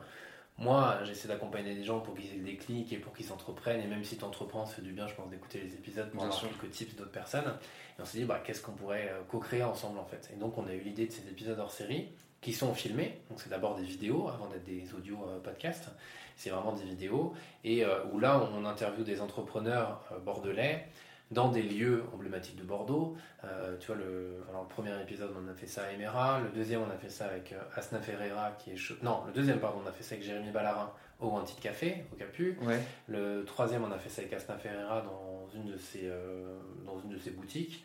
[0.58, 3.80] Moi, j'essaie d'accompagner des gens pour qu'ils aient le déclic et pour qu'ils s'entreprennent.
[3.80, 6.22] Et même si tu entreprends, ça fait du bien, je pense, d'écouter les épisodes pour
[6.22, 7.54] avoir quelques tips d'autres personnes.
[7.98, 10.30] Et on s'est dit, bah, qu'est-ce qu'on pourrait euh, co-créer ensemble en fait?
[10.32, 12.08] Et donc, on a eu l'idée de ces épisodes hors série
[12.40, 13.20] qui sont filmés.
[13.30, 15.88] Donc, c'est d'abord des vidéos avant d'être des audios euh, podcasts.
[16.36, 17.34] C'est vraiment des vidéos.
[17.64, 20.86] Et euh, où là, on interviewe des entrepreneurs bordelais
[21.32, 23.16] dans des lieux emblématiques de Bordeaux.
[23.44, 26.40] Euh, tu vois, le, alors, le premier épisode, on a fait ça à Emera.
[26.40, 29.02] Le deuxième, on a fait ça avec euh, Asna Ferreira, qui est.
[29.02, 32.16] Non, le deuxième, pardon, on a fait ça avec Jérémy Ballarin au Wanted Café, au
[32.16, 32.58] Capu.
[32.62, 36.58] Ouais, Le troisième, on a fait ça avec Asna Ferreira dans une de ses, euh,
[36.84, 37.84] dans une de ses boutiques.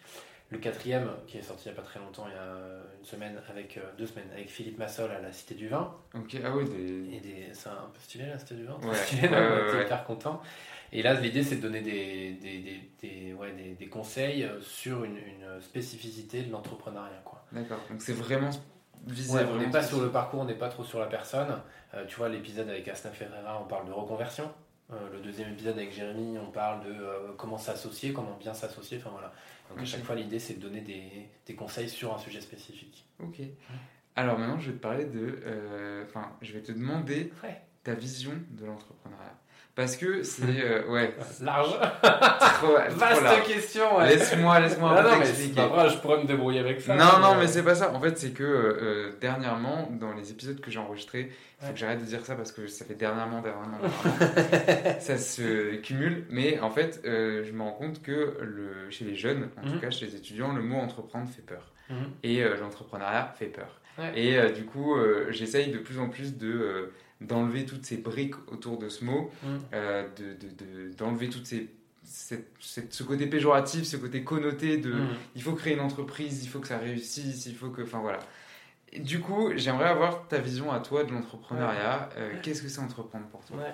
[0.50, 2.56] Le quatrième, qui est sorti il n'y a pas très longtemps, il y a
[2.98, 5.94] une semaine, avec euh, deux semaines, avec Philippe Massol à la Cité du Vin.
[6.16, 7.16] ok, ah oui, des.
[7.16, 8.78] Et des, c'est un peu stylé la Cité du Vin.
[8.82, 9.84] Ouais, Stylé, ouais, ouais, ouais.
[9.84, 10.42] hyper content.
[10.92, 15.04] Et là, l'idée, c'est de donner des, des, des, des- ouais, des, des conseils sur
[15.04, 17.24] une, une spécificité de l'entrepreneuriat.
[17.52, 18.50] D'accord, donc c'est vraiment
[19.06, 21.62] visé Ouais, on n'est pas sur le parcours, on n'est pas trop sur la personne.
[21.94, 24.52] Euh, tu vois, l'épisode avec Asna Ferreira, on parle de reconversion.
[24.92, 28.98] Euh, le deuxième épisode avec Jérémy, on parle de euh, comment s'associer, comment bien s'associer.
[28.98, 29.34] Enfin voilà.
[29.70, 33.06] Donc à chaque fois, l'idée, c'est de donner des, des conseils sur un sujet spécifique.
[33.22, 33.40] Ok.
[34.16, 36.04] Alors maintenant, je vais te parler de.
[36.06, 37.62] Enfin, je vais te demander Ouais.
[37.84, 39.38] ta vision de l'entrepreneuriat.
[39.78, 40.42] Parce que c'est.
[40.66, 41.14] euh, ouais.
[41.42, 41.70] Large.
[42.02, 43.44] trop, trop Vaste large.
[43.44, 44.10] question, ouais.
[44.10, 46.96] Laisse-moi laisse-moi Non, un peu non, mais pas vrai, je pourrais me débrouiller avec ça.
[46.96, 47.94] Non, non, euh, mais c'est pas ça.
[47.94, 51.74] En fait, c'est que euh, dernièrement, dans les épisodes que j'ai enregistrés, il faut Ouais.
[51.74, 55.00] que j'arrête de dire ça parce que ça fait dernièrement, dernièrement, dernièrement.
[55.00, 56.26] ça se cumule.
[56.32, 59.76] Mais en fait, euh, je me rends compte que le, chez les jeunes, en tout
[59.76, 59.80] Mhm.
[59.82, 61.72] cas chez les étudiants, le mot entreprendre fait peur.
[61.92, 61.98] Mhm.
[62.24, 63.80] Et l'entrepreneuriat fait peur.
[64.00, 64.12] Ouais.
[64.20, 64.96] Et du coup,
[65.30, 66.92] j'essaye de plus en plus de.
[67.22, 69.60] Euh, d'enlever toutes ces briques autour de ce mot, Mhm.
[69.74, 71.70] euh, de, de- de- d'enlever toutes ces,
[72.04, 75.08] cette- cette- ce côté péjoratif, ce côté connoté de Mhm.
[75.36, 77.82] il faut créer une entreprise, il faut que ça réussisse, il faut que.
[77.82, 78.20] Enfin voilà.
[78.94, 82.10] Et du coup, j'aimerais avoir ta vision à toi de l'entrepreneuriat.
[82.18, 83.58] Euh, Qu'est-ce que c'est entreprendre pour toi?
[83.58, 83.74] Ouais.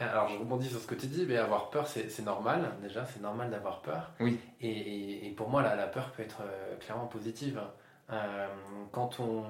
[0.00, 3.20] Alors, je rebondis sur ce que tu dis, mais avoir peur, c'est normal, déjà, c'est
[3.20, 4.10] normal d'avoir peur.
[4.18, 4.38] Oui.
[4.62, 7.60] Et, et- et pour moi, la, la peur peut être euh, clairement positive.
[8.10, 8.46] Euh,
[8.92, 9.44] quand on,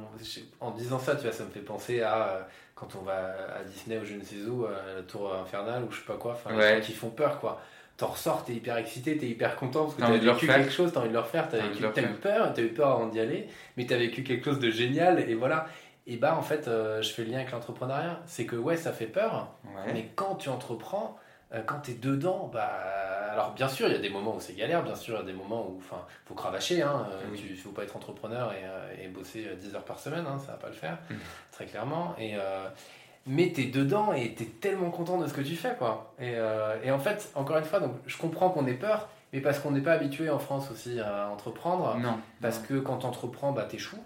[0.60, 2.42] en disant ça, tu vois, ça me fait penser à euh,
[2.80, 3.16] quand on va
[3.58, 6.16] à Disney ou je ne sais où, à la tour infernale ou je sais pas
[6.16, 6.80] quoi, enfin, Ouais.
[6.82, 7.60] qui font peur, quoi.
[7.98, 11.00] T'en ressors, t'es hyper excité, t'es hyper content parce que T'as vécu quelque chose, t'as
[11.00, 13.98] envie de le refaire, t'as eu peur, t'as eu peur avant d'y aller, mais t'as
[13.98, 15.66] vécu quelque chose de génial et voilà.
[16.06, 18.90] Et bah en fait, euh, je fais le lien avec l'entrepreneuriat, c'est que ouais, ça
[18.92, 19.92] fait peur, Ouais.
[19.92, 21.18] mais quand tu entreprends,
[21.52, 22.70] euh, quand tu es dedans, bah,
[23.32, 25.22] alors bien sûr, il y a des moments où c'est galère, bien sûr, il y
[25.22, 26.82] a des moments où il faut cravacher.
[26.82, 27.40] Hein, euh, Oui.
[27.40, 30.24] tu ne faut pas être entrepreneur et, euh, et bosser euh, 10 heures par semaine,
[30.26, 31.18] hein, ça va pas le faire, Mhm.
[31.52, 32.14] très clairement.
[32.18, 32.68] Et, euh,
[33.26, 35.74] mais tu es dedans et tu es tellement content de ce que tu fais.
[35.78, 36.12] Quoi.
[36.18, 39.40] Et, euh, et en fait, encore une fois, donc, je comprends qu'on ait peur, mais
[39.40, 41.96] parce qu'on n'est pas habitué en France aussi à entreprendre.
[41.98, 42.18] Non.
[42.40, 42.64] Parce non.
[42.66, 44.02] que quand tu entreprends, bah, tu échoues.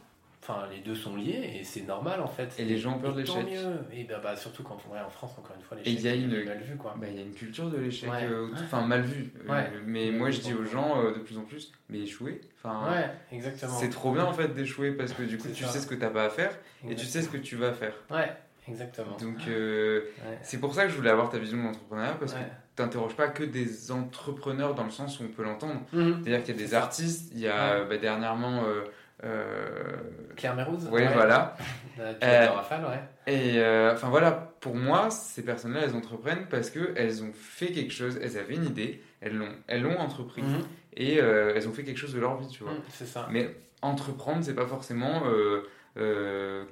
[0.47, 2.55] Enfin, les deux sont liés et c'est normal en fait.
[2.59, 3.65] Et les gens ont peur de Et tant l'échec.
[3.65, 3.77] mieux.
[3.99, 6.09] Et bah, bah, surtout quand ouais, en France, encore une fois, Et l'échec il y
[6.09, 6.77] a est une- mal vu.
[6.77, 6.95] Quoi.
[7.01, 8.25] Bah, il y a une culture de l'échec, Ouais.
[8.25, 9.33] euh, enfin mal vue.
[9.49, 9.71] Euh, Ouais.
[9.87, 12.43] mais moi je dis aux gens euh, de plus en plus, mais échouer.
[12.63, 13.73] Enfin, Ouais, exactement.
[13.73, 15.71] c'est trop bien en fait d'échouer parce que du coup tu ça.
[15.71, 16.55] sais ce que t'as pas à faire
[16.87, 17.95] et tu sais ce que tu vas faire.
[18.11, 18.31] Ouais,
[18.69, 19.17] exactement.
[19.19, 20.39] Donc euh, Ouais.
[20.43, 22.41] c'est pour ça que je voulais avoir ta vision de l'entrepreneuriat parce Ouais.
[22.41, 25.81] que t'interroges pas que des entrepreneurs dans le sens où on peut l'entendre.
[25.95, 26.21] Mhm.
[26.23, 26.83] C'est-à-dire qu'il y a des ça.
[26.83, 28.65] artistes, il y a bah, dernièrement.
[29.25, 29.97] Euh,
[30.37, 31.57] Claire Mérouz ouais, voilà.
[32.01, 33.33] Euh, Euh, Rafale, ouais.
[33.33, 38.19] Et enfin voilà, pour moi, ces personnes-là, elles entreprennent parce qu'elles ont fait quelque chose,
[38.21, 40.63] elles avaient une idée, elles l'ont, elles l'ont entrepris Mhm.
[40.97, 42.73] et elles ont fait quelque chose de leur vie, tu vois.
[42.73, 43.29] Mhm, C'est ça.
[43.31, 43.49] Mais
[43.81, 45.23] entreprendre, c'est pas forcément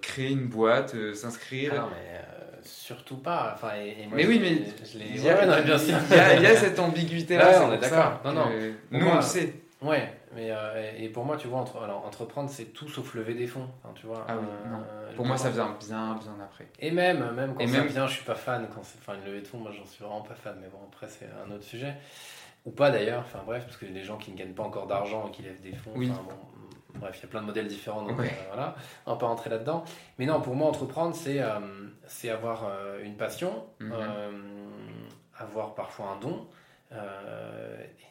[0.01, 1.73] créer une boîte, s'inscrire.
[1.77, 2.21] Ah non, mais
[2.65, 3.53] surtout pas.
[3.55, 4.99] Enfin, et, et moi, Mais je oui, mais je.
[4.99, 8.21] Il Ouais, y a- il y a cette ambiguïté-là, Ouais, c'est on est d'accord.
[8.23, 8.47] ça Non, non.
[8.91, 9.53] Nous, moi, on le sait.
[9.81, 13.35] Ouais, mais euh, et pour moi, tu vois, entre, alors, entreprendre, c'est tout sauf lever
[13.35, 13.69] des fonds.
[13.83, 14.25] Enfin, tu vois.
[14.29, 14.85] Ah oui, euh, non.
[15.17, 16.69] Pour moi, ça vient bien, bien après.
[16.79, 18.67] Et même, même quand Et ça même- vient, je suis pas fan.
[18.75, 20.57] Quand c'est, enfin, une levée de fonds, moi, j'en suis vraiment pas fan.
[20.61, 21.95] Mais bon, après, c'est un autre sujet.
[22.65, 23.21] Ou pas d'ailleurs.
[23.21, 25.61] Enfin, bref, parce que les gens qui ne gagnent pas encore d'argent et qui lèvent
[25.61, 25.93] des fonds.
[25.97, 26.11] Oui.
[26.13, 28.03] enfin, bon, bref, il y a plein de modèles différents.
[28.03, 28.27] Donc Ouais.
[28.29, 29.85] euh, voilà, on va pas rentrer là-dedans.
[30.19, 31.59] Mais non, pour moi, entreprendre, c'est, euh,
[32.07, 32.65] c'est avoir
[33.03, 33.93] une passion, Mhm.
[35.37, 36.47] avoir parfois un don.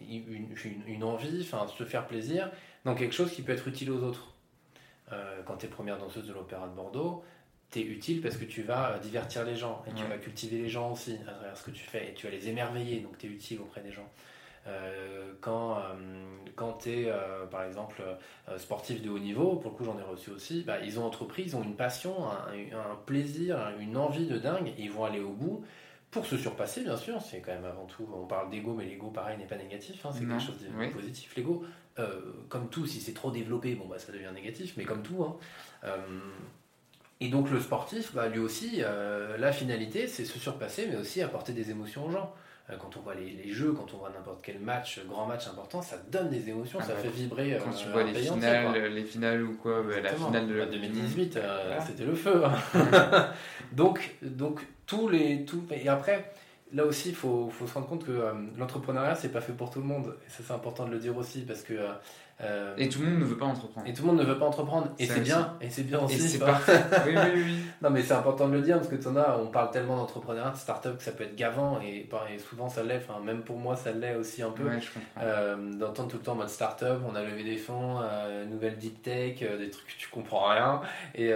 [0.01, 2.49] Une, envie, enfin se faire plaisir
[2.85, 4.33] dans quelque chose qui peut être utile aux autres.
[5.45, 7.23] quand tu es première danseuse de l'Opéra de Bordeaux,
[7.71, 10.69] tu es utile parce que tu vas divertir les gens et tu vas cultiver les
[10.69, 13.27] gens aussi à travers ce que tu fais et tu vas les émerveiller, donc tu
[13.27, 14.09] es utile auprès des gens.
[14.67, 15.81] Euh, quand euh,
[16.55, 18.03] quand tu es, euh, par exemple,
[18.57, 21.43] sportif de haut niveau, pour le coup j'en ai reçu aussi, bah, ils ont entrepris,
[21.43, 25.31] ils ont une passion, un, plaisir, une envie de dingue, et ils vont aller au
[25.31, 25.63] bout
[26.11, 27.21] pour se surpasser, bien sûr.
[27.21, 30.09] C'est quand même avant tout, on parle d'ego, mais l'ego, pareil, n'est pas négatif, hein,
[30.13, 31.35] c'est quelque chose de positif.
[31.35, 31.63] L'ego,
[32.49, 35.23] comme tout, si c'est trop développé, bon, bah, ça devient négatif, mais comme tout.
[35.23, 35.97] Hein,
[37.19, 41.53] et donc le sportif, bah, lui aussi, la finalité, c'est se surpasser, mais aussi apporter
[41.53, 42.33] des émotions aux gens.
[42.71, 45.81] Euh, quand on voit les, jeux, quand on voit n'importe quel match, grand match important,
[45.81, 47.57] ça donne des émotions, ah ça bah, fait vibrer.
[47.63, 51.37] Quand tu euh, vois les finales, les finales ou quoi, bah, la finale de 2018,
[51.37, 52.43] euh, c'était le feu.
[52.45, 53.31] Hein.
[53.71, 56.33] donc, donc tous les, et après,
[56.73, 58.11] là aussi, il faut, faut, se rendre compte que
[58.57, 60.17] l'entrepreneuriat, c'est pas fait pour tout le monde.
[60.27, 61.93] Et ça, c'est important de le dire aussi parce que euh,
[62.77, 63.87] et tout le monde ne veut pas entreprendre.
[63.87, 64.87] Et tout le monde ne veut pas entreprendre.
[64.97, 65.57] Et c'est bien.
[65.61, 66.19] Et c'est bien aussi.
[66.19, 66.81] c'est parfait.
[67.05, 67.55] oui, oui, oui.
[67.81, 70.51] non, mais c'est important de le dire parce que en as, on parle tellement d'entrepreneuriat,
[70.51, 72.07] de start-up que ça peut être gavant et,
[72.39, 72.97] souvent ça l'est.
[72.97, 74.63] Enfin, même pour moi, ça l'est aussi un peu.
[74.63, 74.89] Ouais, je
[75.21, 78.77] euh, D'entendre tout le temps en mode start-up, on a levé des fonds, euh, nouvelle
[78.77, 80.81] deep tech, des trucs que tu comprends rien.
[81.15, 81.31] Et,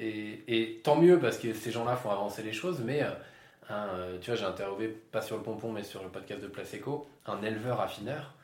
[0.00, 3.02] et, et, tant mieux parce que ces gens-là font avancer les choses, mais.
[3.70, 3.86] Hein,
[4.20, 7.42] tu vois, j'ai interviewé, pas sur le pompon, mais sur le podcast de Placeco, un
[7.42, 8.34] éleveur affineur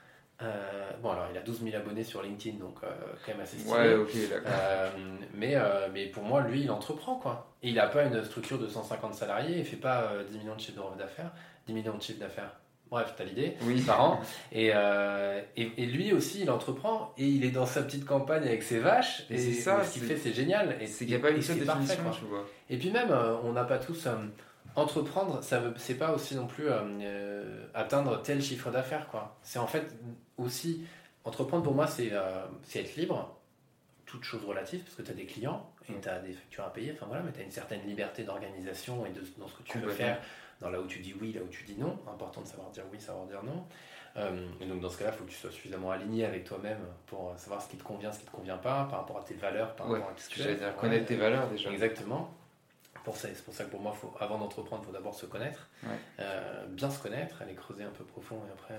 [0.41, 2.89] euh, bon, alors il a 12 000 abonnés sur LinkedIn, donc euh,
[3.25, 3.75] quand même assez stylé.
[3.75, 4.53] Ouais, ok, d'accord.
[4.53, 4.91] Euh,
[5.35, 5.57] mais,
[5.93, 7.53] mais pour moi, lui, il entreprend, quoi.
[7.63, 10.61] Et il n'a pas une structure de 150 salariés, il fait pas 10 millions de
[10.61, 11.33] chiffres d'affaires,
[11.67, 12.53] 10 millions de chiffres d'affaires.
[12.91, 13.83] Bref, t'as l'idée, oui.
[13.83, 14.21] par an.
[14.51, 14.69] Et,
[15.57, 19.27] et, lui aussi, il entreprend et il est dans sa petite campagne avec ses vaches.
[19.29, 20.77] Et, c'est ça, ce qu'il fait, c'est génial.
[20.81, 22.47] Et c'est qu'il n'y a pas une seule définition, tu vois.
[22.71, 23.11] Et puis même,
[23.43, 24.09] on n'a pas tous
[24.77, 29.37] entreprendre, ça veut, c'est pas aussi non plus euh, euh, atteindre tel chiffre d'affaires, quoi.
[29.43, 29.95] C'est en fait
[30.37, 30.85] aussi
[31.25, 33.39] entreprendre pour moi, c'est euh, être libre,
[34.07, 36.73] toute chose relative, parce que tu as des clients et tu as des factures à
[36.73, 39.63] payer, enfin voilà, mais tu as une certaine liberté d'organisation et de, dans ce que
[39.65, 40.21] tu veux faire,
[40.61, 41.99] dans là où tu dis oui, là où tu dis non.
[42.09, 43.65] Important de savoir dire oui, savoir dire non.
[44.61, 47.33] et donc dans ce cas-là, il faut que tu sois suffisamment aligné avec toi-même pour
[47.37, 49.75] savoir ce qui te convient, ce qui te convient pas, par rapport à tes valeurs,
[49.77, 51.71] par rapport à ce que tu dire, connaître tes valeurs déjà.
[51.71, 52.38] Exactement
[53.17, 53.29] ça.
[53.35, 55.69] C'est pour ça que pour moi, faut, avant d'entreprendre, il faut d'abord se connaître,
[56.21, 58.75] euh, bien se connaître, aller creuser un peu profond et après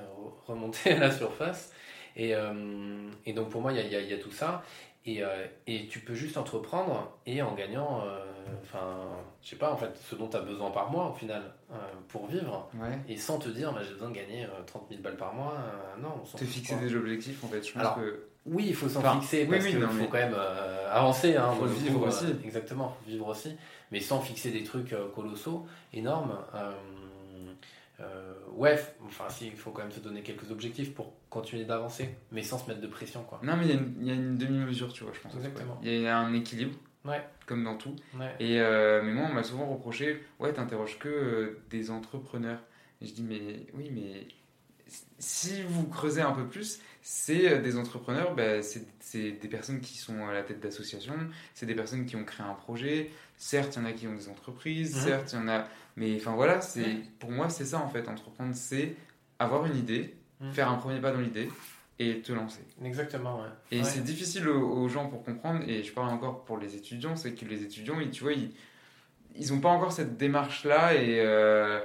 [0.48, 1.72] remonter à la surface.
[2.16, 4.64] Et, euh, et donc pour moi, il y a, y a, tout ça.
[5.06, 8.04] Et, euh, et, tu peux juste entreprendre et en gagnant,
[8.62, 8.98] enfin,
[9.42, 11.42] je sais pas, en fait, ce dont tu as besoin par mois au final
[12.10, 12.70] pour vivre.
[13.08, 15.56] Et sans te dire, bah, j'ai besoin de gagner 30 000 balles par mois.
[16.02, 17.66] non, Te fixer des objectifs, en fait.
[17.66, 20.36] Je pense que oui, il faut s'en fixer parce qu'il faut quand même
[20.92, 21.36] avancer.
[21.36, 22.26] Hein, faut vivre aussi.
[22.44, 23.56] exactement, vivre aussi
[23.92, 26.38] mais sans fixer des trucs euh, colossaux, énormes.
[26.54, 26.72] Euh,
[28.00, 32.16] euh, ouais, enfin, si, il faut quand même se donner quelques objectifs pour continuer d'avancer,
[32.32, 33.40] mais sans se mettre de pression, quoi.
[33.44, 35.36] Non, mais il y a une, demi-mesure, tu vois, je pense.
[35.36, 35.80] Exactement.
[35.84, 36.78] Il y a un équilibre.
[37.06, 37.22] Ouais.
[37.46, 37.96] Comme dans tout.
[38.18, 38.36] Ouais.
[38.40, 42.60] Et, mais moi, on m'a souvent reproché, ouais, t'interroges que des entrepreneurs.
[43.02, 44.28] Et je dis, mais oui, mais
[45.20, 49.98] si vous creusez un peu plus, c'est euh, des entrepreneurs, bah, c'est des personnes qui
[49.98, 51.16] sont à la tête d'associations,
[51.54, 53.12] c'est des personnes qui ont créé un projet.
[53.38, 55.68] Certes, il y en a qui ont des entreprises, certes, il y en a.
[55.96, 58.08] Mais enfin voilà, c'est pour moi, c'est ça en fait.
[58.08, 58.96] Entreprendre, c'est
[59.40, 60.52] avoir une idée, mhm.
[60.52, 61.50] faire un premier pas dans l'idée
[62.00, 62.62] et te lancer.
[62.84, 63.50] Exactement, ouais.
[63.72, 67.34] Et c'est difficile aux, gens pour comprendre, et je parle encore pour les étudiants, c'est
[67.34, 71.20] que les étudiants, tu vois, ils n'ont pas encore cette démarche-là et.
[71.20, 71.82] Euh,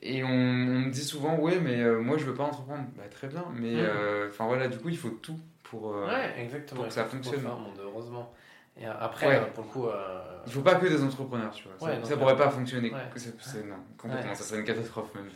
[0.00, 2.84] et on, me dit souvent, ouais, mais euh, moi je veux pas entreprendre.
[2.96, 3.80] Bah, très bien, mais mm.
[3.80, 6.84] euh, enfin voilà, du coup il faut tout pour, euh, exactement.
[6.84, 7.46] que ça fonctionne.
[7.82, 8.32] heureusement.
[8.80, 9.86] Et après, pour le coup.
[10.46, 11.94] Il faut pas que des entrepreneurs, tu vois.
[11.94, 12.90] ça, ça pourrait pas fonctionner.
[12.90, 15.28] non, complètement, ça serait une catastrophe même.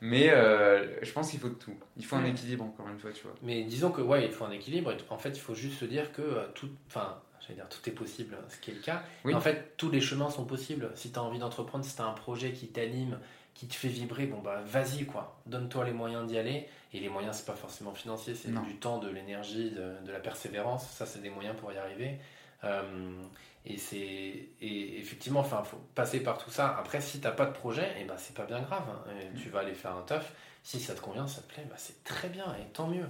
[0.00, 1.74] Mais je pense qu'il faut tout.
[1.96, 3.34] Il faut un équilibre, encore une fois, tu vois.
[3.42, 4.92] Mais disons que, ouais, il faut un équilibre.
[5.10, 6.68] En fait, il faut juste se dire que tout.
[6.88, 9.02] Enfin, j'allais dire tout est possible, ce qui est le cas.
[9.24, 10.90] en fait, tous les chemins sont possibles.
[10.94, 13.18] Si tu as envie d'entreprendre, si tu as un projet qui t'anime,
[13.54, 16.68] qui te fait vibrer, bon bah vas-y quoi, donne-toi les moyens d'y aller.
[16.92, 20.88] Et les moyens, c'est pas forcément financier, c'est du temps, de l'énergie, de, la persévérance.
[20.90, 22.18] Ça, c'est des moyens pour y arriver.
[22.62, 23.20] Euh,
[23.66, 26.76] et c'est et effectivement, enfin, faut passer par tout ça.
[26.78, 28.84] Après, si t'as pas de projet, et eh ben c'est pas bien grave.
[28.88, 29.10] Hein.
[29.42, 30.32] Tu vas aller faire un taf.
[30.62, 33.08] Si ça te convient, ça te plaît, bah, c'est très bien et tant mieux.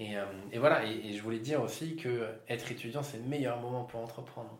[0.00, 0.84] Et, euh, et voilà.
[0.86, 4.58] Et, et, je voulais dire aussi que être étudiant, c'est le meilleur moment pour entreprendre.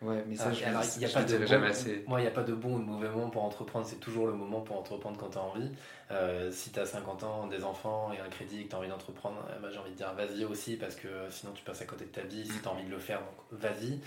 [0.00, 2.04] Ouais, mais ça, ah, je, a pas de jamais assez.
[2.06, 3.84] Moi, il n'y a pas de bon ou de mauvais moment pour entreprendre.
[3.84, 5.70] C'est toujours le moment pour entreprendre quand tu as envie.
[6.12, 8.78] Euh, si tu as 50 ans, des enfants et un crédit et que tu as
[8.78, 11.82] envie d'entreprendre, eh ben, j'ai envie de dire vas-y aussi parce que sinon tu passes
[11.82, 13.18] à côté de ta vie si tu as envie de le faire.
[13.20, 13.98] Donc vas-y.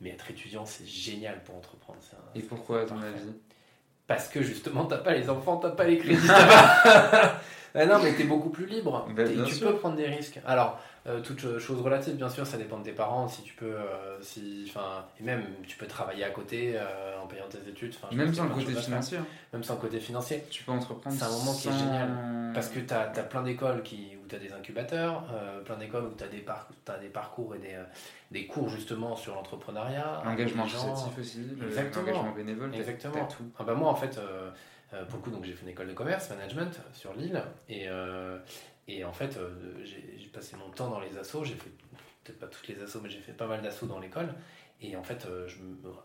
[0.00, 1.98] Mais être étudiant, c'est génial pour entreprendre.
[2.34, 3.32] et pourquoi, à ton avis?
[4.08, 6.26] Parce que justement, t'as pas les enfants, t'as pas les crédits.
[6.26, 7.40] pas...
[7.86, 9.06] non, mais t'es beaucoup plus libre.
[9.14, 9.68] Ben, tu sûr.
[9.68, 10.40] peux prendre des risques.
[10.46, 13.28] Alors, euh, toute chose relative, bien sûr, ça dépend de tes parents.
[13.28, 17.26] Si tu peux, euh, si, enfin, et même tu peux travailler à côté euh, en
[17.26, 17.94] payant tes études.
[18.10, 19.18] je Même sans le côté financier.
[19.18, 19.26] hein.
[19.52, 20.44] Même sans le côté financier.
[20.50, 21.14] Tu peux entreprendre.
[21.16, 22.08] C'est un moment qui est génial.
[22.54, 26.14] Parce que tu as, plein d'écoles qui, tu as des incubateurs, euh, plein d'écoles où
[26.14, 26.44] tu as, des
[27.00, 27.84] des parcours et des, euh,
[28.30, 30.22] des cours justement sur l'entrepreneuriat.
[30.46, 30.64] Gens.
[30.64, 32.06] associatif aussi, Exactement.
[32.06, 33.14] l'engagement bénévole, Exactement.
[33.14, 33.50] t'as tout.
[33.58, 34.50] Ah bah moi en fait, euh,
[35.06, 37.42] pour le coup, j'ai fait une école de commerce, management sur Lille.
[37.68, 37.86] Et,
[38.86, 39.38] et en fait,
[39.84, 41.44] j'ai j'ai passé mon temps dans les assos.
[41.44, 41.70] J'ai fait
[42.24, 44.28] peut-être pas toutes les assos, mais j'ai fait pas mal d'assos dans l'école.
[44.80, 45.56] Et en fait, euh, je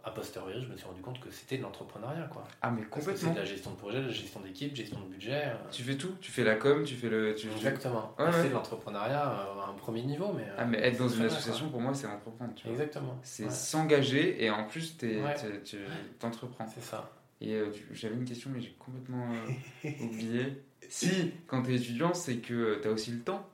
[0.03, 2.27] à posteriori, je me suis rendu compte que c'était de l'entrepreneuriat.
[2.31, 2.43] Quoi.
[2.62, 3.33] Ah, mais que C'est complètement.
[3.33, 5.43] de la gestion de projet, de la gestion d'équipe, gestion de budget.
[5.45, 6.15] euh, Tu fais tout.
[6.21, 7.36] Tu fais la com, tu fais le.
[7.36, 8.15] Tu, tu- Exactement.
[8.17, 10.33] Ouais, C'est de l'entrepreneuriat euh, à un premier niveau.
[10.33, 12.53] Mais, Ah, mais être dans une association, pour moi, c'est entreprendre.
[12.55, 12.71] tu vois.
[12.71, 13.19] Exactement.
[13.21, 13.49] C'est Ouais.
[13.51, 15.36] s'engager et en plus, t'es- Ouais.
[15.63, 15.77] tu
[16.17, 16.65] t'entreprends.
[16.67, 17.12] C'est ça.
[17.41, 20.63] Et euh, j'avais une question, mais j'ai complètement euh, oublié.
[20.89, 23.47] Si, quand t'es étudiant, c'est que t'as aussi le temps.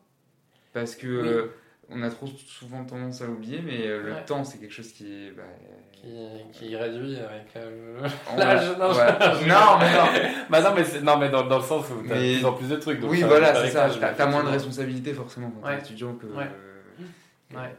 [0.72, 1.28] Parce que Oui.
[1.28, 1.48] euh,
[1.92, 4.26] on a trop souvent tendance à l'oublier, mais euh, le Ouais.
[4.26, 5.44] temps, c'est quelque chose qui bah,
[5.92, 6.08] Qui,
[6.54, 8.00] qui réduit avec euh,
[8.38, 8.78] l'âge.
[8.78, 9.48] Non, ouais.
[9.48, 10.30] non, mais non.
[10.50, 12.46] bah non, mais, c'est- non, mais dans, dans le sens où t'as Mais- de plus
[12.46, 13.00] en plus de trucs.
[13.00, 13.88] donc oui, voilà, c'est ça.
[13.88, 15.78] l'âge, T'as t'as moins de responsabilités forcément quand Ouais.
[15.78, 16.28] t'es étudiant que,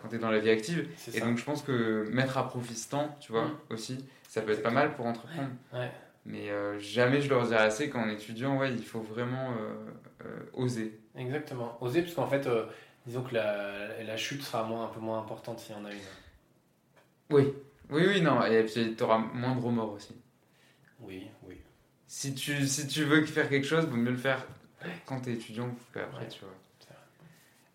[0.03, 0.89] quand t'es dans la vie active.
[1.09, 1.25] Et ça.
[1.25, 3.57] donc je pense que mettre à profit ce temps, tu vois, Mm.
[3.71, 5.51] aussi, ça peut être pas mal pour entreprendre.
[6.27, 10.41] Mais euh, jamais je leur dirai assez qu'en étudiant, ouais, il faut vraiment euh, euh,
[10.53, 11.01] oser.
[11.17, 11.79] Exactement.
[11.81, 12.65] Oser, parce qu'en fait, euh,
[13.07, 15.93] disons que la, la chute sera moins, un peu moins importante s'il y en a
[15.93, 15.99] une.
[17.31, 17.53] Oui,
[17.91, 20.15] oui, oui, non, et puis t'auras moins de remords aussi.
[21.01, 21.57] Oui, oui.
[22.07, 24.45] Si tu, si tu veux faire quelque chose, vaut mieux le faire
[25.07, 26.29] quand t'es étudiant qu'après, Ouais.
[26.29, 26.55] tu vois.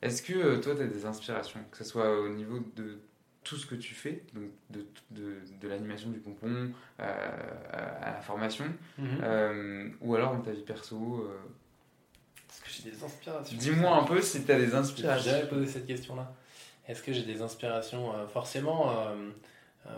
[0.01, 2.99] Est-ce que euh, toi, t'as des inspirations, que ce soit au niveau de
[3.43, 8.21] tout ce que tu fais, donc de, de, de l'animation du pompon euh, à la
[8.21, 8.65] formation,
[8.97, 9.07] Mhm.
[9.23, 11.27] euh, ou alors dans ta vie perso
[12.55, 15.31] Est-ce que j'ai des inspirations Dis-moi un peu si t'as des J'ai inspirations.
[15.31, 16.31] jamais posé cette question-là.
[16.87, 19.29] Est-ce que j'ai des inspirations Euh, Forcément, euh,
[19.87, 19.89] euh,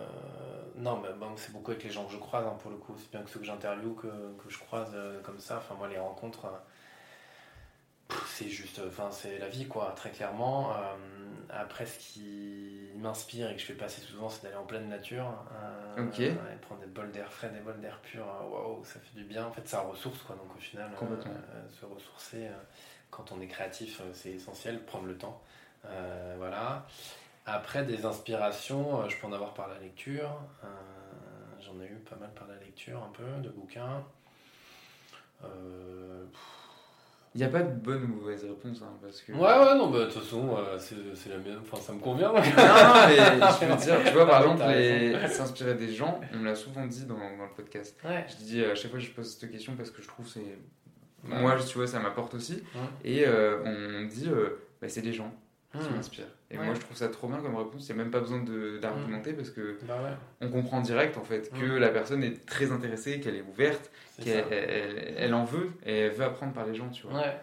[0.78, 2.96] non, mais bon, c'est beaucoup avec les gens que je croise, hein, pour le coup.
[2.98, 5.58] C'est bien que ceux que j'interviewe, que, que je croise euh, comme ça.
[5.58, 6.46] Enfin, moi, les rencontres,
[8.28, 10.72] c'est juste, enfin, c'est la vie, quoi, très clairement.
[10.74, 10.96] Euh,
[11.50, 14.88] après, ce qui m'inspire et que je fais pas assez souvent, c'est d'aller en pleine
[14.90, 15.28] nature.
[15.98, 16.20] euh, Ok.
[16.20, 18.24] et prendre des bols d'air frais, des bols d'air pur.
[18.24, 19.46] euh, Waouh, ça fait du bien.
[19.46, 20.36] En fait, ça ressource, quoi.
[20.36, 21.06] Donc, au final, euh,
[21.56, 22.52] euh, se ressourcer, euh,
[23.12, 25.42] quand on est créatif, euh, c'est essentiel, prendre le temps.
[25.86, 26.86] Euh, voilà.
[27.46, 30.30] Après, des inspirations, euh, je peux en avoir par la lecture.
[30.64, 30.68] Euh,
[31.62, 34.04] J'en ai eu pas mal par la lecture, un peu, de bouquins.
[35.44, 36.26] Euh,
[37.38, 39.32] Il n'y a pas de bonne ou mauvaise réponse, hein, parce que.
[39.32, 41.60] Ouais, ouais, non, bah, de toute façon, euh, c'est c'est la même.
[41.62, 42.34] Enfin, ça me convient.
[42.34, 42.44] donc.
[42.44, 43.16] Non, non, mais
[43.62, 45.28] je veux dire, tu vois, par exemple, les...
[45.28, 47.96] s'inspirer des gens, on me l'a souvent dit dans, dans le podcast.
[48.04, 48.26] Ouais.
[48.28, 50.32] Je dis à chaque fois que je pose cette question parce que je trouve que
[50.32, 50.40] c'est.
[51.30, 51.40] Ouais.
[51.40, 52.64] Moi, tu vois, ça m'apporte aussi.
[52.74, 52.82] Ouais.
[53.04, 55.32] Et euh, on dit, euh, bah, c'est les gens
[55.80, 55.96] qui Mmh.
[55.96, 56.26] m'inspirent.
[56.50, 56.66] Et Ouais.
[56.66, 57.90] moi, je trouve ça trop bien comme réponse.
[57.90, 58.42] Il n'y a même pas besoin
[58.82, 61.78] d'argumenter parce que Bah ouais, on comprend direct en fait que Mmh.
[61.78, 63.92] la personne est très intéressée, qu'elle est ouverte,
[64.24, 67.20] qu'elle elle, elle- elle en veut et elle veut apprendre par les gens, tu vois.
[67.20, 67.36] Ouais.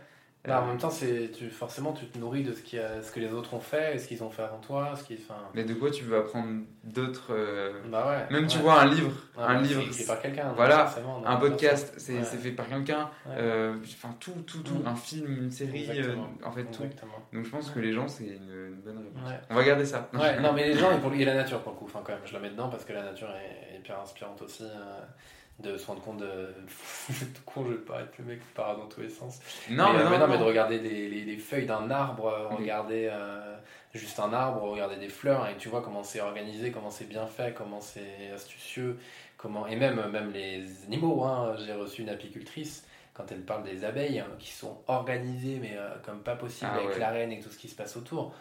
[0.46, 3.00] Bah, en Euh, même temps, c'est tu, forcément, tu te nourris de ce, qui a,
[3.00, 4.92] ce que les autres ont fait et ce qu'ils ont fait avant toi.
[4.94, 8.30] Ce qui, enfin, Mais de quoi tu veux apprendre d'autres euh, bah ouais.
[8.38, 10.52] Même tu vois un livre, Ah, un livre, C'est écrit par quelqu'un.
[10.54, 12.24] Voilà, un podcast, c'est Ouais.
[12.24, 13.36] c'est fait par quelqu'un, Ouais.
[13.38, 14.86] euh, enfin tout, tout, tout, Mm.
[14.86, 16.82] un film, une série, euh, en fait tout.
[16.82, 17.14] Exactement.
[17.32, 19.30] Donc je pense que les gens c'est une, une bonne réponse.
[19.30, 19.40] Ouais.
[19.48, 20.10] On va garder ça.
[20.12, 22.12] Ouais, non, mais les gens, et, pour, et la nature pour le coup, enfin, quand
[22.12, 24.64] même, je la mets dedans parce que la nature est, est hyper inspirante aussi.
[25.60, 26.52] De se rendre compte de.
[27.08, 29.40] tout con, je vais pas être le mec qui part dans tous les sens.
[29.70, 31.90] Non, mais, mais, euh, non, mais non, mais de regarder les, les- les feuilles d'un
[31.90, 32.56] arbre, euh, Oui.
[32.62, 33.56] regarder euh,
[33.94, 37.26] juste un arbre, regarder des fleurs, et tu vois comment c'est organisé, comment c'est bien
[37.26, 38.98] fait, comment c'est astucieux,
[39.36, 41.22] comment et même, même les animaux.
[41.24, 45.76] Hein, J'ai reçu une apicultrice quand elle parle des abeilles hein, qui sont organisées, mais
[45.76, 46.98] euh, comme pas possible Ah avec ouais.
[46.98, 48.34] la reine et tout ce qui se passe autour.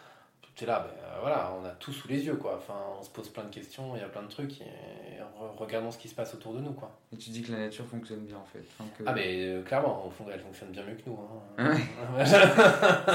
[0.56, 2.56] Tu es là, ben, euh, voilà, on a tout sous les yeux, quoi.
[2.58, 5.56] Enfin, on se pose plein de questions, il y a plein de trucs, et re-
[5.56, 6.92] regardons ce qui se passe autour de nous, quoi.
[7.12, 8.62] Et tu dis que la nature fonctionne bien en fait.
[8.78, 11.18] Enfin, que- Ah, mais euh, clairement, au fond, elle fonctionne bien mieux que nous.
[11.58, 11.74] Hein.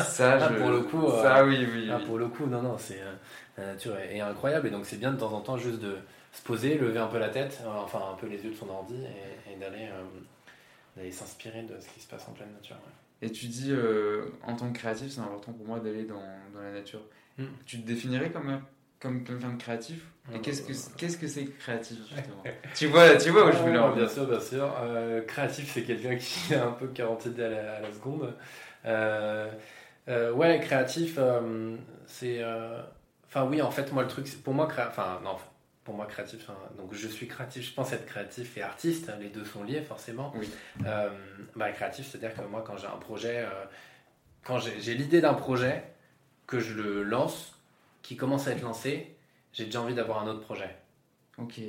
[0.03, 1.89] ça, Ah, je- pour le coup, euh, ça oui, oui.
[1.91, 2.05] Ah, oui.
[2.05, 3.13] pour le coup, non, non, c'est euh,
[3.57, 5.95] la nature est, est incroyable et donc c'est bien de temps en temps juste de
[6.33, 8.69] se poser, lever un peu la tête, euh, enfin un peu les yeux de son
[8.69, 10.03] ordi et, et d'aller euh,
[10.97, 12.75] d'aller s'inspirer de ce qui se passe en pleine nature.
[12.75, 13.27] ouais.
[13.27, 16.21] Et tu dis euh, en tant que créatif, c'est important pour moi d'aller dans,
[16.53, 17.01] dans la nature.
[17.39, 17.45] Mm.
[17.65, 18.61] Tu te définirais comme
[18.99, 22.43] comme quelqu'un de créatif Et Euh, qu'est-ce que qu'est-ce que c'est créatif justement
[22.75, 24.75] Tu vois, tu vois où je veux Ah, leur Bien sûr, bien sûr.
[24.81, 28.33] Euh, créatif, c'est quelqu'un qui a un peu 40 idées à la, à la seconde.
[28.85, 29.49] Euh,
[30.09, 31.75] euh, ouais, créatif, euh,
[32.05, 32.39] c'est.
[32.43, 32.81] euh,
[33.27, 35.37] Enfin, oui, en fait, moi, le truc, pour moi, créa- enfin, non,
[35.83, 39.17] pour moi créatif, hein, donc je suis créatif, je pense être créatif et artiste, hein,
[39.21, 40.33] les deux sont liés forcément.
[40.35, 40.49] Oui.
[40.87, 41.09] Euh,
[41.55, 43.65] bah, créatif, c'est-à-dire que moi quand j'ai un projet, euh,
[44.43, 45.83] quand j'ai l'idée d'un projet,
[46.49, 47.53] que je le lance,
[48.01, 49.15] qui commence à être lancé,
[49.53, 50.75] j'ai déjà envie d'avoir un autre projet.
[51.37, 51.59] Ok.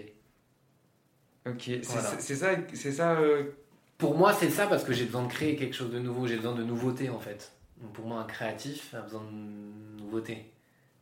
[1.46, 2.08] Ok, c'est Voilà.
[2.08, 3.12] c'est- c'est ça, c'est ça.
[3.20, 3.50] euh,
[3.98, 6.36] Pour moi, c'est ça parce que j'ai besoin de créer quelque chose de nouveau, j'ai
[6.36, 7.52] besoin de nouveauté en fait.
[7.82, 10.50] Donc pour moi, un créatif a besoin de nouveauté.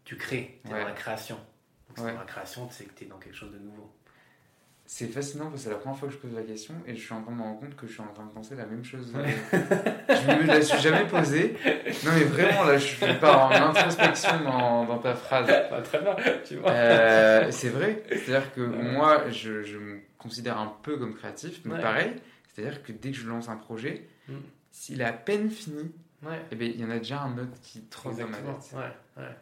[0.04, 0.80] Tu crées, tu es Ouais.
[0.80, 1.36] dans la création.
[1.88, 2.12] Donc Ouais.
[2.12, 3.88] dans la création, c'est que tu es dans quelque chose de nouveau.
[4.90, 7.00] C'est fascinant parce que c'est la première fois que je pose la question et je
[7.04, 8.64] suis en train de me rendre compte que je suis en train de penser la
[8.64, 9.12] même chose.
[9.14, 9.36] Ouais.
[10.08, 11.54] je me la suis jamais posée.
[12.06, 15.46] Non mais vraiment là, je pars en introspection dans, dans ta phrase.
[15.46, 16.70] Bah, très bien, tu vois.
[16.70, 18.02] Euh, c'est vrai.
[18.08, 21.82] C'est-à-dire que moi, je, je me considère un peu comme créatif, mais Ouais.
[21.82, 22.12] pareil.
[22.54, 24.36] C'est-à-dire que dès que je lance un projet, Mm.
[24.72, 25.90] s'il est à peine fini,
[26.50, 28.74] eh ben, il y en a déjà un autre qui trotte dans ma tête.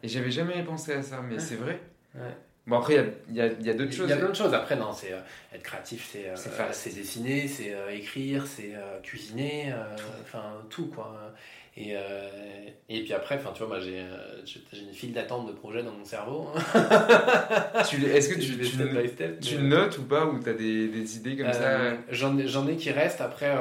[0.03, 1.79] Et j'avais jamais pensé à ça, mais c'est vrai.
[2.15, 2.35] Ouais.
[2.67, 4.09] Bon, après, il y a, il y a- il y a d'autres Il choses.
[4.09, 4.53] y a plein de choses.
[4.53, 5.19] Après, non, c'est euh,
[5.55, 6.79] être créatif, c'est euh, C'est fast.
[6.81, 9.73] c'est dessiner, c'est euh, écrire, c'est euh, cuisiner,
[10.21, 11.33] enfin tout quoi.
[11.79, 11.93] Et,
[12.89, 14.03] et puis après, enfin tu vois, moi j'ai
[14.45, 16.47] j'ai une file d'attente de projets dans mon cerveau.
[16.55, 17.83] hein.
[17.87, 20.49] Tu Est-ce que tu, tu, step by step, tu mais- notes ou pas, ou tu
[20.49, 21.93] as des, des idées comme ça?
[22.09, 23.21] J'en ai, j'en ai qui restent.
[23.21, 23.55] Après,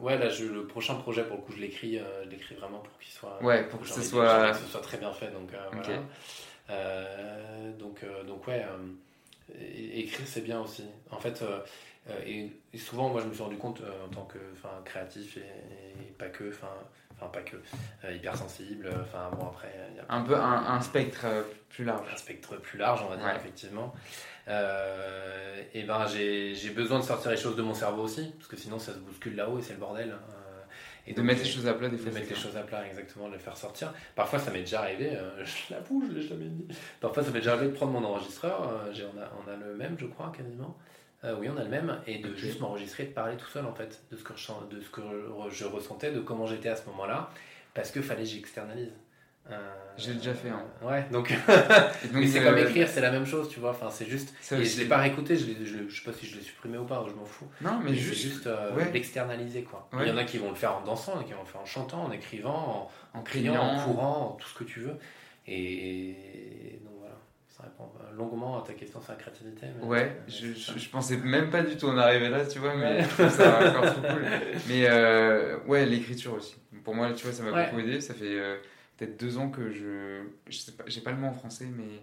[0.00, 2.98] ouais, là, je, le prochain projet, pour le coup, je l'écris, je l'écris vraiment pour
[2.98, 3.38] qu'il soit.
[3.42, 5.26] Ouais, pour que ce soit- que ce soit très bien fait.
[5.26, 6.00] Donc, voilà.
[6.70, 9.58] Euh, donc, euh, donc, ouais, euh,
[9.94, 10.84] écrire, c'est bien aussi.
[11.10, 11.42] En fait,
[12.26, 14.38] et, et souvent, moi, je me suis rendu compte en tant que
[14.84, 17.56] créatif et, et pas que, enfin, pas que,
[18.12, 18.90] hypersensible.
[19.02, 21.26] Enfin, bon, après, y a Un peu un, un spectre
[21.68, 22.06] plus large.
[22.12, 23.36] un spectre plus large, on va dire, Ouais.
[23.36, 23.92] effectivement.
[24.48, 28.46] Euh, et ben j'ai j'ai besoin de sortir les choses de mon cerveau aussi, parce
[28.46, 30.14] que sinon ça se bouscule là-haut et c'est le bordel.
[31.06, 32.12] Et de mettre les choses à plat, des de fois.
[32.12, 33.92] mettre c'est les choses à plat, exactement, de les faire sortir.
[34.14, 36.66] Parfois, ça m'est déjà arrivé, euh, je l'avoue, je l'ai jamais dit.
[37.00, 39.56] Parfois, ça m'est déjà arrivé de prendre mon enregistreur, euh, j'ai- on, a, on a
[39.56, 40.76] le même, je crois, quasiment.
[41.24, 43.74] Euh, oui, on a le même, et de juste m'enregistrer, de parler tout seul, en
[43.74, 45.00] fait, de ce que je, de ce que
[45.50, 47.30] je ressentais, de comment j'étais à ce moment-là,
[47.74, 48.92] parce que fallait que j'externalise.
[49.50, 49.56] Euh,
[49.96, 50.64] J'ai déjà fait, hein.
[50.82, 51.40] Ouais, donc, donc,
[52.12, 53.70] mais c'est euh, comme écrire, c'est la même chose, tu vois.
[53.70, 54.34] Enfin, c'est juste.
[54.52, 56.84] et je l'ai pas réécouté, je, je, je sais pas si je l'ai supprimé ou
[56.84, 57.46] pas, je m'en fous.
[57.60, 58.90] Non, mais Mais juste, juste euh, ouais.
[58.92, 59.88] l'externaliser, quoi.
[59.92, 60.00] Ouais.
[60.02, 61.32] Il y en a qui vont le faire en dansant, il y en a qui
[61.34, 64.54] vont le faire en chantant, en écrivant, en, en criant, en courant, en tout ce
[64.54, 64.96] que tu veux.
[65.46, 66.08] Et,
[66.74, 67.14] et donc voilà,
[67.48, 69.66] ça répond longuement à ta question sur la créativité.
[69.80, 72.74] mais- Ouais, mais je, je, pensais même pas du tout en arriver là, tu vois,
[72.74, 74.24] mais je trouve ça encore trop cool.
[74.68, 76.56] Mais euh, ouais, l'écriture aussi.
[76.82, 77.66] Pour moi, tu vois, ça m'a Ouais.
[77.66, 78.00] beaucoup aidé.
[78.00, 78.56] Ça fait euh,
[78.96, 80.22] peut-être deux ans que je.
[80.48, 82.02] Je sais pas, j'ai pas le mot en français, mais.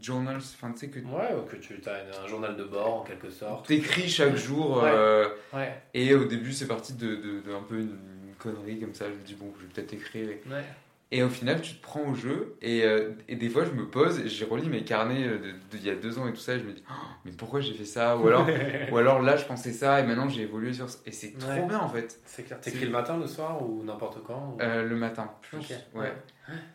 [0.00, 3.04] Journals, enfin, tu sais, que Ouais, ou que tu as un journal de bord en
[3.04, 3.66] quelque sorte.
[3.66, 4.82] t'écris chaque jour.
[4.82, 4.90] Ouais.
[4.92, 7.98] euh, Ouais, et au début, c'est parti de, de, de un peu une,
[8.28, 9.06] une connerie comme ça.
[9.10, 10.28] Je me dis, bon, je vais peut-être écrire.
[10.30, 10.64] Et, ouais.
[11.12, 12.56] Et au final, tu te prends au jeu.
[12.62, 15.90] Et, euh, et des fois, je me pose j'ai relis mes carnets euh, d'il y
[15.90, 16.54] a deux ans et tout ça.
[16.54, 16.94] Et je me dis, Oh,
[17.24, 18.46] mais pourquoi j'ai fait ça Ou alors,
[18.92, 20.98] ou alors là, je pensais ça et maintenant j'ai évolué sur ça.
[21.06, 21.66] Et c'est trop Ouais.
[21.66, 22.20] bien en fait.
[22.24, 22.60] C'est clair.
[22.60, 25.58] T'écris le matin, le soir ou n'importe quand ou- Euh, le matin, plus.
[25.58, 25.72] Ok.
[25.94, 26.12] Ouais.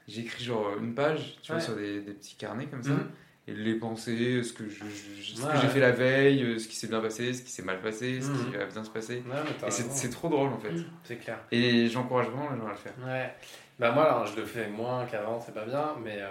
[0.07, 2.91] J'écris genre une page, tu vois, sur des, des petits carnets comme ça.
[2.91, 3.09] Mhm.
[3.47, 7.41] Et les pensées, ce que j'ai fait la veille, ce qui s'est bien passé, ce
[7.41, 8.51] qui s'est mal passé, ce Mhm.
[8.51, 9.23] qui va bien se passer.
[9.67, 10.73] Et c'est trop drôle en fait.
[11.03, 11.39] C'est clair.
[11.51, 12.93] Et j'encourage vraiment les gens à le faire.
[13.03, 13.34] Ouais.
[13.82, 16.27] Bah moi, alors, je le fais moins qu'avant, c'est pas bien, mais euh,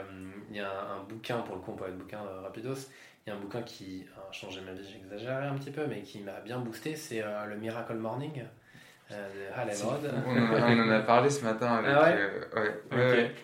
[0.50, 2.76] il y a un, un bouquin, pour le coup, on peut être bouquin euh, rapidos,
[3.26, 6.02] il y a un bouquin qui a changé ma vie, j'exagère un petit peu, mais
[6.02, 8.44] qui m'a bien boosté, c'est euh, le Miracle Morning
[9.10, 9.16] de
[9.56, 10.12] Hal Elrod.
[10.24, 11.90] On en, a, on en a parlé ce matin avec.
[11.96, 12.30] Ah ouais
[12.62, 12.96] ouais, Ok.
[12.96, 13.34] ouais,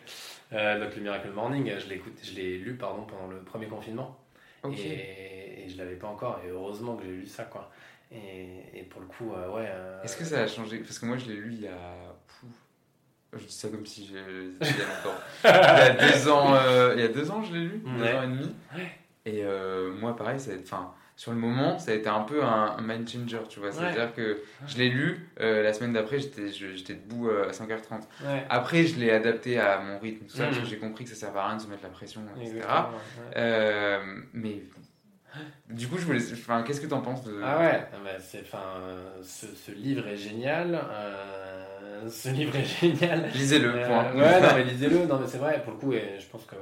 [0.52, 0.78] ouais.
[0.80, 4.16] Donc le Miracle Morning, je l'ai lu pardon pendant le premier confinement
[4.62, 4.78] Ok.
[4.78, 7.72] et, et je l'avais pas encore et heureusement que j'ai lu ça quoi.
[8.12, 9.68] Et, et pour le coup ouais.
[10.04, 10.78] Est-ce que ça a changé?
[10.78, 11.80] Parce que moi je l'ai lu il y a.
[12.28, 12.50] Pouf.
[13.38, 14.18] Je dis ça comme si c'était
[14.60, 15.18] il y a longtemps.
[15.44, 18.02] il y a deux ans, euh, il y a deux ans je l'ai lu, deux
[18.02, 18.14] Ouais.
[18.14, 18.54] ans et demi.
[19.24, 20.70] Et euh, moi pareil, ça a été-
[21.18, 23.72] sur le moment, ça a été un peu un, un mind changer, tu vois.
[23.72, 28.02] C'est-à-dire que je l'ai lu, euh, la semaine d'après j'étais debout euh, à 5h30.
[28.24, 28.44] ouais.
[28.50, 30.68] Après je l'ai adapté à mon rythme, tout ça, parce que Mhm.
[30.68, 32.60] j'ai compris que ça servait à rien de se mettre la pression, etc.
[34.34, 34.62] Mais
[35.68, 36.20] du coup, je voulais.
[36.32, 37.40] Enfin, qu'est-ce que t'en penses de.
[37.44, 40.80] Ah ouais, ah bah, c'est, enfin, euh, ce, ce livre est génial.
[40.90, 41.75] euh,
[42.08, 43.28] ce livre est génial.
[43.34, 45.06] Lisez-le, Euh, ouais, non, mais lisez-le.
[45.06, 46.56] Non, mais c'est vrai, pour le coup, et je pense que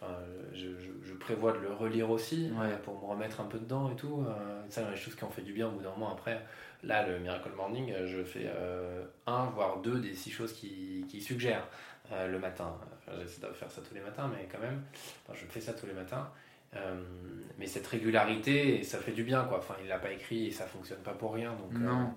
[0.00, 0.12] enfin,
[0.52, 2.66] je, je- je prévois de le relire aussi Ouais.
[2.66, 4.24] euh, pour me remettre un peu dedans et tout.
[4.26, 6.10] Euh, ça, les choses qui ont fait du bien au bout d'un moment.
[6.12, 6.40] Après,
[6.82, 11.04] là, le Miracle Morning, euh, je fais euh, un, voire deux des six choses qui,
[11.08, 11.66] qui suggèrent
[12.12, 12.74] euh, le matin.
[13.06, 14.82] Enfin, J'essaie de faire ça tous les matins, mais quand même,
[15.26, 16.28] enfin, je fais ça tous les matins.
[16.74, 16.94] Euh,
[17.58, 19.58] mais cette régularité, ça fait du bien, quoi.
[19.58, 21.50] Enfin, il l'a pas écrit et ça fonctionne pas pour rien.
[21.50, 22.14] Donc, euh, Non.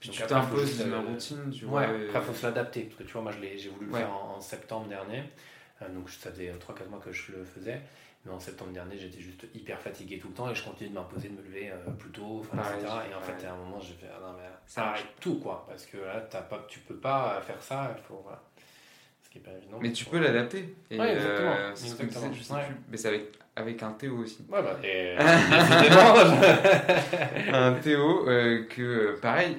[0.00, 1.80] Puis donc tu t'imposes une euh, routine, tu Ouais, vois.
[1.82, 2.82] après, il faut se l'adapter.
[2.82, 4.00] Parce que tu vois, moi, je l'ai- j'ai voulu le Ouais.
[4.00, 5.22] faire en, en septembre dernier.
[5.82, 7.80] Euh, donc, ça faisait 3-4 mois que je le faisais.
[8.24, 10.94] Mais en septembre dernier, j'étais juste hyper fatigué tout le temps et je continuais de
[10.96, 12.92] m'imposer de me lever plus tôt, etc.
[13.10, 15.64] Et en fait, à un moment, j'ai fait ah non, mais ça arrête tout, quoi.
[15.68, 18.20] Parce que là, as pas, tu peux pas faire ça, il faut.
[18.24, 18.42] Voilà.
[19.36, 19.78] Ce qui est pas évident.
[19.80, 20.74] Mais tu peux l'adapter.
[20.90, 21.54] Oui, exactement.
[21.70, 22.32] exactement.
[22.32, 22.74] je sais plus.
[22.90, 23.22] Mais c'est avec,
[23.54, 24.44] avec un Théo aussi.
[24.48, 25.16] Ouais, bah, et...
[27.52, 28.24] un Théo
[28.68, 29.58] que, pareil,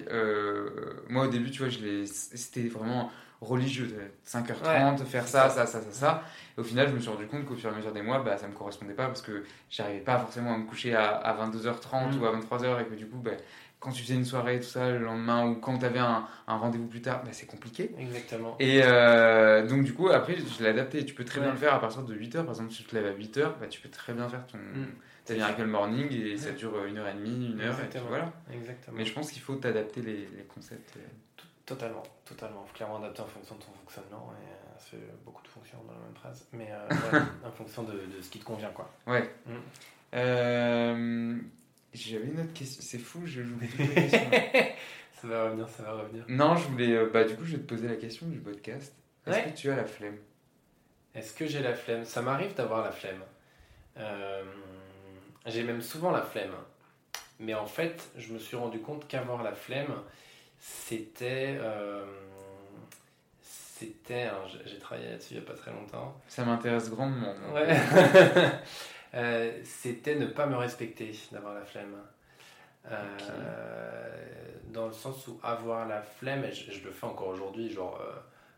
[1.09, 1.71] moi au début, tu vois,
[2.05, 3.11] c'était vraiment
[3.41, 3.95] religieux.
[4.25, 6.23] 5h30, faire ça, ça, ça, ça, ça.
[6.57, 8.19] Et au final, je me suis rendu compte qu'au fur et à mesure des mois,
[8.19, 11.45] bah, ça me correspondait pas parce que j'arrivais pas forcément à me coucher à, à
[11.45, 12.21] 22h30 mm.
[12.21, 13.31] ou à 23h et que du coup, bah,
[13.79, 16.57] quand tu faisais une soirée, tout ça, le lendemain, ou quand tu avais un, un
[16.57, 17.91] rendez-vous plus tard, bah, c'est compliqué.
[17.99, 18.55] Exactement.
[18.59, 21.05] Et euh, donc, du coup, après, je l'ai adapté.
[21.05, 22.43] Tu peux très bien le faire à partir de 8h.
[22.43, 24.57] Par exemple, si tu te lèves à 8h, bah, tu peux très bien faire ton.
[24.57, 24.87] Mm.
[25.25, 27.75] Ta Miracle Morning et ça dure une heure et demie, une heure.
[27.81, 28.31] Et voilà.
[28.49, 28.95] Exactement.
[28.97, 30.95] Mais je pense qu'il faut t'adapter les, les concepts.
[30.95, 31.01] Euh.
[31.65, 32.65] Totalement, totalement.
[32.73, 34.31] Clairement adapté en fonction de ton fonctionnement.
[34.31, 36.47] Et euh, c'est beaucoup de fonctions dans la même phrase.
[36.53, 38.89] Mais euh, en fonction de, de, ce qui te convient, quoi.
[39.05, 39.29] Ouais.
[39.45, 39.51] Mm.
[40.13, 41.37] Euh,
[41.97, 42.81] j'avais une autre question.
[42.85, 43.59] C'est fou, je joue
[45.21, 46.25] ça va revenir, ça va revenir.
[46.27, 47.05] Non, je voulais.
[47.07, 48.93] Bah, du coup, je vais te poser la question du podcast.
[49.25, 50.17] Est-ce que tu as la flemme?
[51.15, 52.05] Est-ce que j'ai la flemme?
[52.05, 53.21] Ça m'arrive d'avoir la flemme.
[55.45, 56.53] j'ai même souvent la flemme.
[57.39, 59.93] Mais en fait, je me suis rendu compte qu'avoir la flemme,
[60.59, 61.57] c'était.
[61.59, 62.05] Euh,
[63.41, 64.29] c'était.
[64.65, 66.19] J'ai travaillé là-dessus il n'y a pas très longtemps.
[66.27, 67.33] Ça m'intéresse grandement.
[67.53, 67.67] Ouais.
[69.17, 71.95] Euh, c'était ne pas me respecter, d'avoir la flemme.
[72.89, 74.25] Euh,
[74.71, 78.01] dans le sens où avoir la flemme, et je, le fais encore aujourd'hui, genre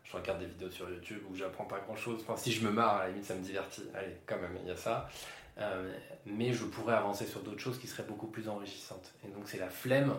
[0.03, 2.19] je regarde des vidéos sur YouTube où j'apprends pas grand chose.
[2.21, 3.85] Enfin, si je me marre, à la limite, ça me divertit.
[3.95, 5.09] Allez, quand même, il y a ça.
[6.25, 9.13] mais je pourrais avancer sur d'autres choses qui seraient beaucoup plus enrichissantes.
[9.25, 10.15] Et donc, c'est la flemme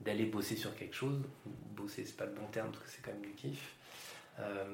[0.00, 1.22] d'aller bosser sur quelque chose.
[1.46, 3.74] Bosser, c'est pas le bon terme parce que c'est quand même du kiff.
[4.40, 4.64] Euh,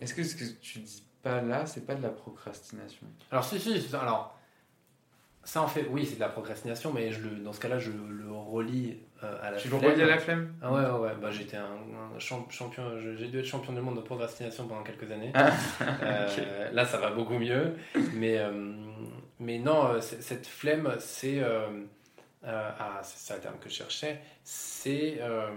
[0.00, 3.06] Est-ce que ce que tu dis pas là, c'est pas de la procrastination?
[3.30, 4.38] Alors, si, si, alors.
[5.44, 7.90] Ça en fait, oui, c'est de la procrastination, mais je le, dans ce cas-là, je
[7.90, 9.62] le relie euh, à la flemme.
[9.62, 10.54] Tu le relis à la flemme?
[10.62, 14.68] Ah ouais, ouais, Bah, j'étais un, champion, j'ai dû être champion du monde de procrastination
[14.68, 15.32] pendant quelques années.
[15.34, 15.50] Ah,
[16.02, 17.74] euh, là, ça va beaucoup mieux.
[18.14, 18.40] Mais,
[19.40, 21.42] mais non, cette flemme, c'est
[22.44, 25.48] euh, ah, c'est ça le terme que je cherchais, c'est euh,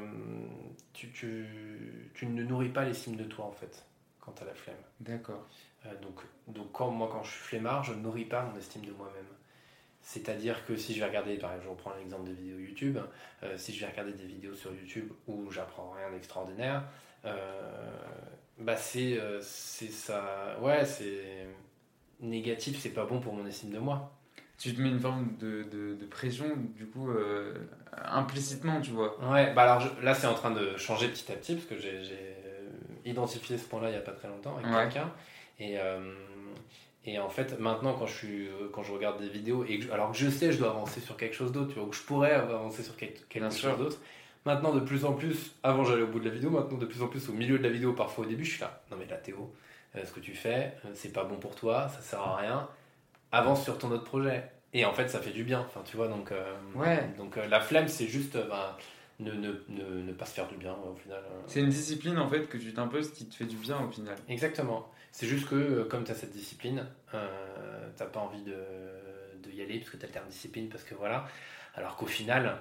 [0.93, 3.83] tu, tu, tu, ne nourris pas l'estime de toi en fait
[4.19, 4.75] quand tu as la flemme.
[4.99, 5.47] D'accord.
[5.86, 8.86] Euh, donc, donc quand, moi quand je suis flemmard, je ne nourris pas mon estime
[8.86, 9.25] de moi-même.
[10.08, 12.99] C'est-à-dire que si je vais regarder, par exemple, je reprends l'exemple des vidéos YouTube,
[13.58, 16.84] si je vais regarder des vidéos sur YouTube où j'apprends rien d'extraordinaire,
[18.60, 21.47] bah c'est ça, ouais, c'est
[22.20, 24.16] négatif, c'est pas bon pour mon estime de moi
[24.58, 26.45] tu te mets une forme de, de, pression,
[26.76, 27.53] du coup, euh,
[28.06, 29.20] implicitement, tu vois.
[29.30, 31.91] Ouais, bah alors là, c'est en train de changer petit à petit, parce que j'ai
[31.91, 32.70] euh,
[33.03, 35.12] identifié ce point-là il n'y a pas très longtemps avec quelqu'un.
[35.60, 36.14] Et, euh,
[37.06, 40.18] et en fait, maintenant, quand je, suis, quand je regarde des vidéos, et alors que
[40.18, 42.95] je sais je dois avancer sur quelque chose d'autre, vois, que je pourrais avancer sur
[42.95, 43.99] quelque, chose d'autre,
[44.45, 47.01] maintenant, de plus en plus, avant j'allais au bout de la vidéo, maintenant, de plus
[47.01, 49.06] en plus, au milieu de la vidéo, parfois au début, je suis là, non mais
[49.06, 49.53] là, Théo,
[50.03, 52.68] ce que tu fais, c'est pas bon pour toi, ça sert à rien
[53.36, 54.43] avance sur ton autre projet.
[54.74, 55.62] Et en fait, ça fait du bien.
[55.62, 57.10] Enfin, tu vois, donc, euh, ouais.
[57.18, 58.76] donc euh, la flemme, c'est juste euh, ben,
[59.20, 61.22] ne, ne, ne, pas se faire du bien au final.
[61.47, 64.16] C'est une discipline en fait que tu t'imposes qui te fait du bien au final.
[64.28, 64.89] Exactement.
[65.16, 66.86] C'est juste que comme tu as cette discipline,
[67.95, 68.57] t'as pas envie de,
[69.41, 71.26] de, y aller parce que tu discipline, parce que voilà.
[71.74, 72.57] Alors qu'au final,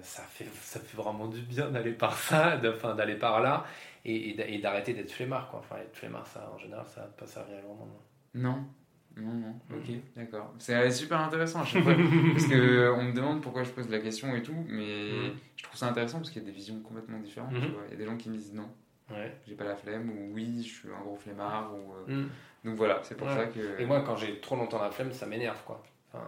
[0.00, 3.66] ça, fait, ça fait vraiment du bien d'aller par ça, d'aller par là
[4.06, 5.50] et, et d'arrêter d'être flemmard.
[5.50, 5.60] Quoi.
[5.60, 7.92] Enfin, être flemmard, ça, en général, ça va pas servir à grand monde.
[8.32, 8.64] Non.
[9.18, 10.54] Non, non, ok, d'accord.
[10.58, 11.94] C'est super intéressant à chaque fois.
[12.32, 15.32] parce qu'on me demande pourquoi je pose la question et tout, mais mm.
[15.56, 17.52] je trouve ça intéressant parce qu'il y a des visions complètement différentes.
[17.52, 17.74] Mm-hmm.
[17.88, 18.68] Il y a des gens qui me disent non,
[19.10, 19.36] ouais.
[19.46, 21.72] j'ai pas la flemme, ou oui, je suis un gros flemmard.
[21.74, 22.30] Ou, euh, mm.
[22.64, 23.80] Donc voilà, c'est pour ça que.
[23.80, 25.82] Et moi, quand j'ai trop longtemps la flemme, ça m'énerve quoi.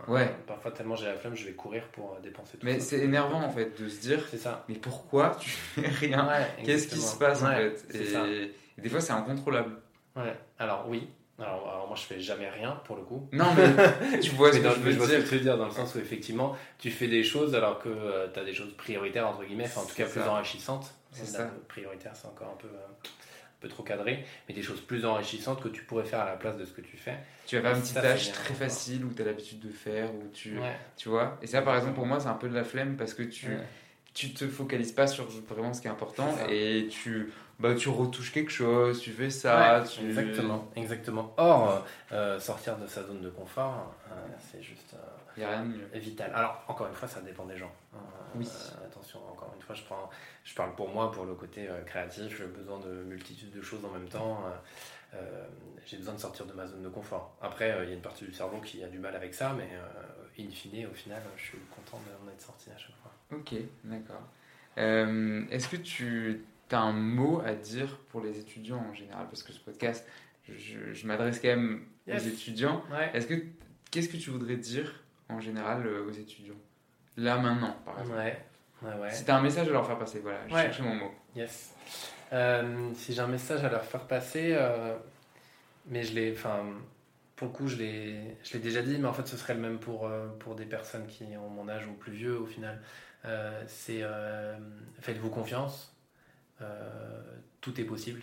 [0.08, 0.34] ouais.
[0.46, 3.42] Parfois, tellement j'ai la flemme, je vais courir pour euh, dépenser tout Mais c'est énervant
[3.42, 4.26] en fait de se dire.
[4.30, 4.64] C'est ça.
[4.68, 6.28] Mais pourquoi tu fais rien?
[6.64, 7.84] Qu'est-ce qui se passe en fait?
[7.94, 9.76] et des fois, c'est incontrôlable.
[10.14, 13.28] Ouais, alors oui, alors, moi je fais jamais rien pour le coup.
[13.32, 15.26] Non mais tu vois ce que je veux dire.
[15.26, 18.28] Ce que dire dans le sens où effectivement tu fais des choses alors que euh,
[18.32, 20.94] tu as des choses prioritaires entre guillemets, en tout cas plus enrichissantes.
[21.24, 21.50] C'est ça.
[21.68, 25.62] Prioritaire c'est encore un peu, euh, un peu trop cadré, mais des choses plus enrichissantes
[25.62, 27.16] que tu pourrais faire à la place de ce que tu fais.
[27.46, 30.28] Tu vas faire une petite tâche très facile où tu as l'habitude de faire, où
[30.32, 30.58] tu,
[30.96, 31.38] tu vois.
[31.42, 33.48] Et ça par exemple pour moi c'est un peu de la flemme parce que tu,
[34.14, 38.32] tu te focalises pas sur vraiment ce qui est important et tu bah, tu retouches
[38.32, 39.82] quelque chose, tu fais ça.
[40.02, 41.32] Exactement, exactement.
[41.38, 44.14] Or, euh, sortir de sa zone de confort, euh,
[44.52, 44.98] c'est juste euh,
[45.44, 45.88] a rien de mieux.
[45.94, 46.32] vital.
[46.34, 47.72] Alors, encore une fois, ça dépend des gens.
[47.94, 47.98] Hein.
[48.34, 48.48] oui.
[48.84, 50.10] attention, encore une fois, je, prends,
[50.44, 53.90] je parle pour moi, pour le côté créatif, j'ai besoin de multitudes de choses en
[53.90, 54.44] même temps.
[55.86, 57.36] j'ai besoin de sortir de ma zone de confort.
[57.40, 59.68] Après, il y a une partie du cerveau qui a du mal avec ça, mais
[60.38, 63.12] in fine, au final, je suis content d'en être sorti à chaque fois.
[63.32, 64.22] Ok, d'accord.
[64.76, 69.26] Est-ce que tu as un mot à dire pour les étudiants en général?
[69.28, 70.06] Parce que ce podcast,
[70.48, 72.82] je, m'adresse quand même aux étudiants.
[73.14, 73.34] Est-ce que
[73.90, 76.54] qu'est-ce que tu voudrais dire en général aux étudiants
[77.16, 78.18] Là maintenant, par exemple.
[78.18, 78.44] Ouais.
[78.82, 79.10] Ouais, ouais.
[79.10, 81.10] Si un message à leur faire passer, voilà, je mon mot.
[81.34, 81.74] Yes.
[82.32, 84.96] Euh, si j'ai un message à leur faire passer, euh,
[85.86, 86.64] mais je l'ai, enfin,
[87.36, 89.60] pour le coup, je l'ai, je l'ai déjà dit, mais en fait, ce serait le
[89.60, 92.80] même pour, euh, pour des personnes qui ont mon âge ou plus vieux au final.
[93.66, 94.02] c'est
[95.00, 95.96] faites-vous confiance,
[97.60, 98.22] tout est possible,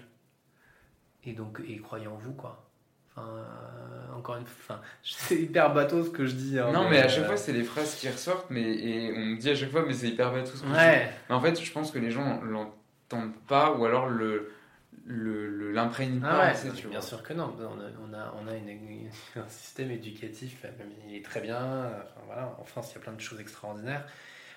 [1.25, 2.69] et donc, et croyez en vous, quoi.
[3.15, 6.59] Enfin, euh, encore une fois, c'est hyper bateau ce que je dis.
[6.59, 9.25] Hein, non, mais, à chaque euh, fois, c'est les phrases qui ressortent, mais et on
[9.25, 10.79] me dit à chaque fois, mais c'est hyper bateau ce que je dis.
[10.79, 14.51] Mais en fait, je pense que les gens l'entendent pas, ou alors le
[15.05, 16.53] l'imprègnent ah pas.
[16.53, 17.53] Ouais, bien sûr que non.
[17.59, 20.63] On a, on a, une, un système éducatif,
[21.07, 21.57] il est très bien.
[21.57, 24.05] Enfin, voilà, en France, il y a plein de choses extraordinaires.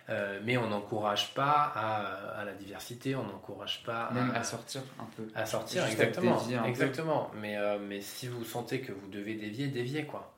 [0.09, 5.09] Euh, mais on n'encourage pas à, la diversité, on n'encourage pas même à, sortir un
[5.17, 5.27] peu.
[5.35, 6.41] À sortir, exactement.
[6.65, 7.31] exactement.
[7.41, 10.33] Mais, euh, mais si vous sentez que vous devez dévier, dévier quoi.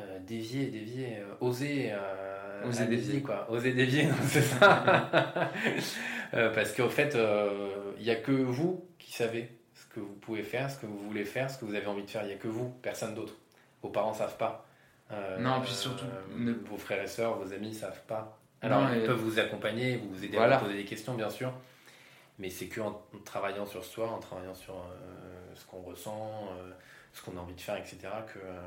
[0.00, 1.94] Euh, dévier, dévier, oser,
[2.64, 3.50] oser dévier quoi.
[3.50, 4.84] Oser dévier, c'est ça.
[6.32, 7.16] parce qu'au fait,
[7.98, 10.98] il n'y a que vous qui savez ce que vous pouvez faire, ce que vous
[10.98, 12.24] voulez faire, ce que vous avez envie de faire.
[12.24, 13.36] Il n'y a que vous, personne d'autre.
[13.82, 14.66] Vos parents savent pas.
[15.38, 16.04] non, puis surtout,
[16.68, 18.37] vos frères et sœurs, vos amis savent pas.
[18.62, 21.52] Alors, ils peuvent vous accompagner, vous aider à poser des questions, bien sûr.
[22.38, 26.70] Mais c'est qu'en travaillant sur soi, en travaillant sur euh, ce qu'on ressent, euh,
[27.12, 27.98] ce qu'on a envie de faire, etc.,
[28.32, 28.60] que, euh,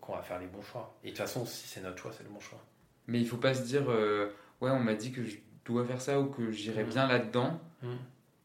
[0.00, 0.94] qu'on va faire les bons choix.
[1.02, 2.60] Et de toute façon, si c'est notre choix, c'est le bon choix.
[3.08, 6.20] Mais il faut pas se dire, ouais, on m'a dit que je dois faire ça
[6.20, 6.88] ou que j'irai mmh.
[6.88, 7.60] bien là-dedans.
[7.82, 7.88] Mmh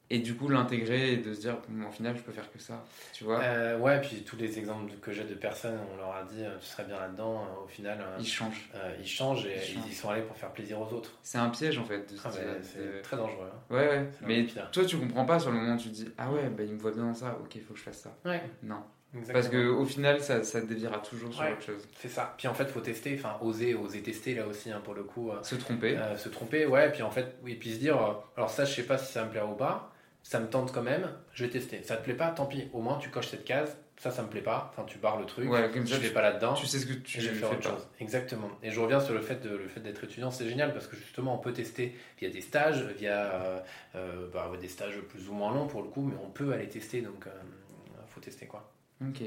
[0.10, 2.84] et du coup l'intégrer et de se dire au final je peux faire que ça
[3.14, 6.24] tu vois euh, ouais puis tous les exemples que j'ai de personnes on leur a
[6.24, 9.58] dit euh, tu serais bien là dedans euh, au final ils changent ils changent et
[9.74, 12.30] ils, y sont allés pour faire plaisir aux autres c'est un piège en fait ah,
[12.62, 13.74] c'est très dangereux hein.
[13.74, 16.50] ouais ouais mais toi tu comprends pas sur le moment tu te dis ah ouais
[16.50, 18.44] bah, il me voit bien dans ça ok il faut que je fasse ça ouais
[18.62, 18.84] non
[19.32, 21.88] Parce que au final, ça, ça déviera toujours sur autre chose.
[22.02, 22.36] C'est ça.
[22.38, 25.32] Puis en fait, faut tester, enfin oser, oser tester là aussi hein, pour le coup.
[25.42, 25.98] se tromper.
[26.18, 26.92] se tromper, ouais.
[26.92, 27.96] Puis en fait, oui, puis se dire,
[28.36, 29.95] alors ça, je sais pas si ça me plaira ou pas
[30.26, 31.84] ça me tente quand même, je vais tester.
[31.84, 34.28] Ça te plaît pas, tant pis, au moins tu coches cette case, ça, ça me
[34.28, 36.56] plaît pas, enfin tu barres le truc, ouais, comme je vais pas là-dedans.
[36.56, 37.88] Tu sais ce que tu je vais faire autre chose.
[38.00, 38.50] Exactement.
[38.64, 40.96] Et je reviens sur le fait, de, le fait d'être étudiant, c'est génial parce que
[40.96, 43.60] justement on peut tester via des stages, via euh,
[43.94, 46.70] euh, bah, des stages plus ou moins longs pour le coup, mais on peut aller
[46.70, 48.74] tester, donc il euh, faut tester quoi.
[49.08, 49.22] Ok,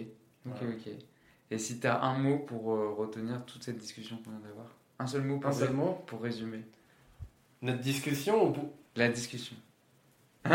[0.46, 0.92] ok, ok.
[1.52, 2.64] Et si tu as un mot pour
[2.96, 4.66] retenir toute cette discussion qu'on vient d'avoir?
[4.98, 6.02] Un seul mot Un seul mot?
[6.06, 6.64] Pour résumer.
[7.62, 9.56] Notre discussion ou La discussion.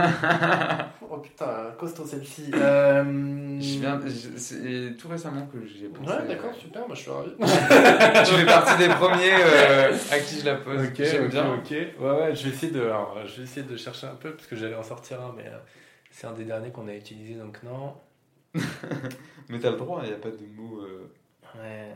[1.09, 2.51] oh putain, costaud celle-ci.
[2.53, 3.03] Euh...
[3.59, 3.99] Je viens,
[4.37, 6.09] c'est tout récemment que j'ai pensé.
[6.09, 7.31] Ouais, d'accord, euh, super, moi je suis ravi.
[7.39, 10.81] tu fais partie des premiers euh, à qui je la pose.
[10.81, 11.53] Ok, ok, bien.
[11.53, 11.69] ok.
[11.69, 14.47] Ouais, ouais, je vais, essayer de, alors, je vais essayer de chercher un peu parce
[14.47, 15.57] que j'allais en sortir un, mais euh,
[16.09, 17.95] c'est un des derniers qu'on a utilisé donc non.
[19.49, 20.81] mais t'as le droit, il n'y a pas de mots.
[21.55, 21.91] Ouais.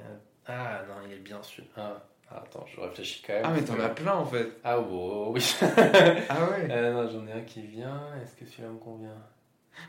[0.45, 1.63] Ah non, il est bien sûr.
[1.75, 2.03] Ah.
[2.29, 3.43] Ah, attends, je réfléchis quand même.
[3.45, 4.51] Ah, mais t'en as plein en fait.
[4.63, 5.55] Ah, oh, oui.
[5.61, 8.01] ah ouais euh, Non, j'en ai un qui vient.
[8.21, 9.15] Est-ce que celui-là me convient?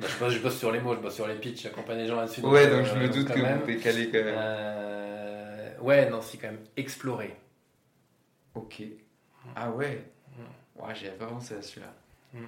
[0.01, 2.07] Bah, je, bosse, je bosse sur les mots, je bosse sur les pitchs, j'accompagne les
[2.07, 2.43] gens là-dessus.
[2.43, 4.35] Ouais, donc, je me euh, doute que vous calé quand même.
[4.37, 5.79] Euh...
[5.81, 7.35] Ouais, non, c'est quand même explorer.
[8.55, 8.83] Ok.
[9.57, 10.05] Ah ouais
[10.37, 10.83] mm.
[10.83, 11.93] Ouais, j'y avais pas pensé à celui-là.
[12.35, 12.45] Mm.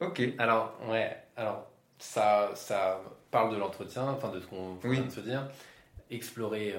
[0.00, 0.22] Ok.
[0.38, 1.68] Alors, ouais, alors,
[1.98, 5.50] ça, ça parle de l'entretien, enfin de ce qu'on vient de se dire.
[6.10, 6.74] Explorer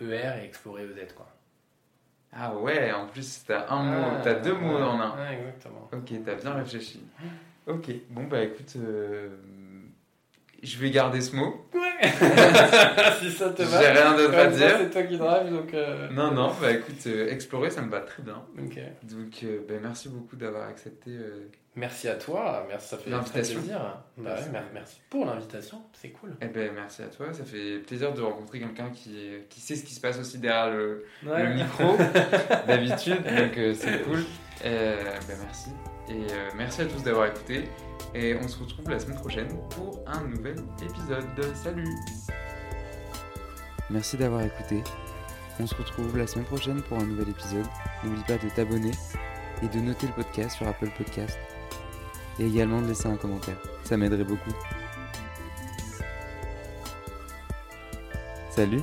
[0.00, 1.28] ER et explorer EZ, quoi.
[2.38, 5.16] Ah ouais, en plus t'as un mot, t'as deux mots en un.
[5.16, 5.88] Ouais, exactement.
[5.92, 7.02] Ok, t'as bien réfléchi.
[7.66, 9.28] Ok, bon bah écoute, euh,
[10.62, 11.66] je vais garder ce mot.
[11.74, 12.08] Ouais.
[13.20, 13.80] si ça te va.
[13.80, 14.76] J'ai rien d'autre à dire.
[14.78, 15.72] C'est toi qui drive, donc.
[15.74, 18.42] Euh, non non, bah écoute, euh, explorer ça me va très bien.
[18.58, 18.78] Ok.
[19.04, 21.12] Donc bah, merci beaucoup d'avoir accepté.
[21.76, 23.60] Merci à toi, merci, ça fait l'invitation.
[23.60, 23.98] plaisir.
[24.16, 24.36] Bah
[24.72, 24.98] merci.
[25.10, 26.34] pour l'invitation, c'est cool.
[26.40, 29.84] Eh ben, merci à toi, ça fait plaisir de rencontrer quelqu'un qui, qui sait ce
[29.84, 31.98] qui se passe aussi derrière le, le micro
[32.66, 34.24] d'habitude, donc euh, c'est cool.
[34.64, 35.68] Euh, ben, merci.
[36.08, 37.64] Et euh, merci à tous d'avoir écouté.
[38.14, 41.26] Et on se retrouve la semaine prochaine pour un nouvel épisode.
[41.54, 41.94] Salut
[43.90, 44.82] Merci d'avoir écouté.
[45.60, 47.66] On se retrouve la semaine prochaine pour un nouvel épisode.
[48.02, 48.92] N'oublie pas de t'abonner
[49.62, 51.38] et de noter le podcast sur Apple Podcast
[52.38, 53.56] et également de laisser un commentaire.
[53.84, 54.52] Ça m'aiderait beaucoup.
[58.50, 58.82] Salut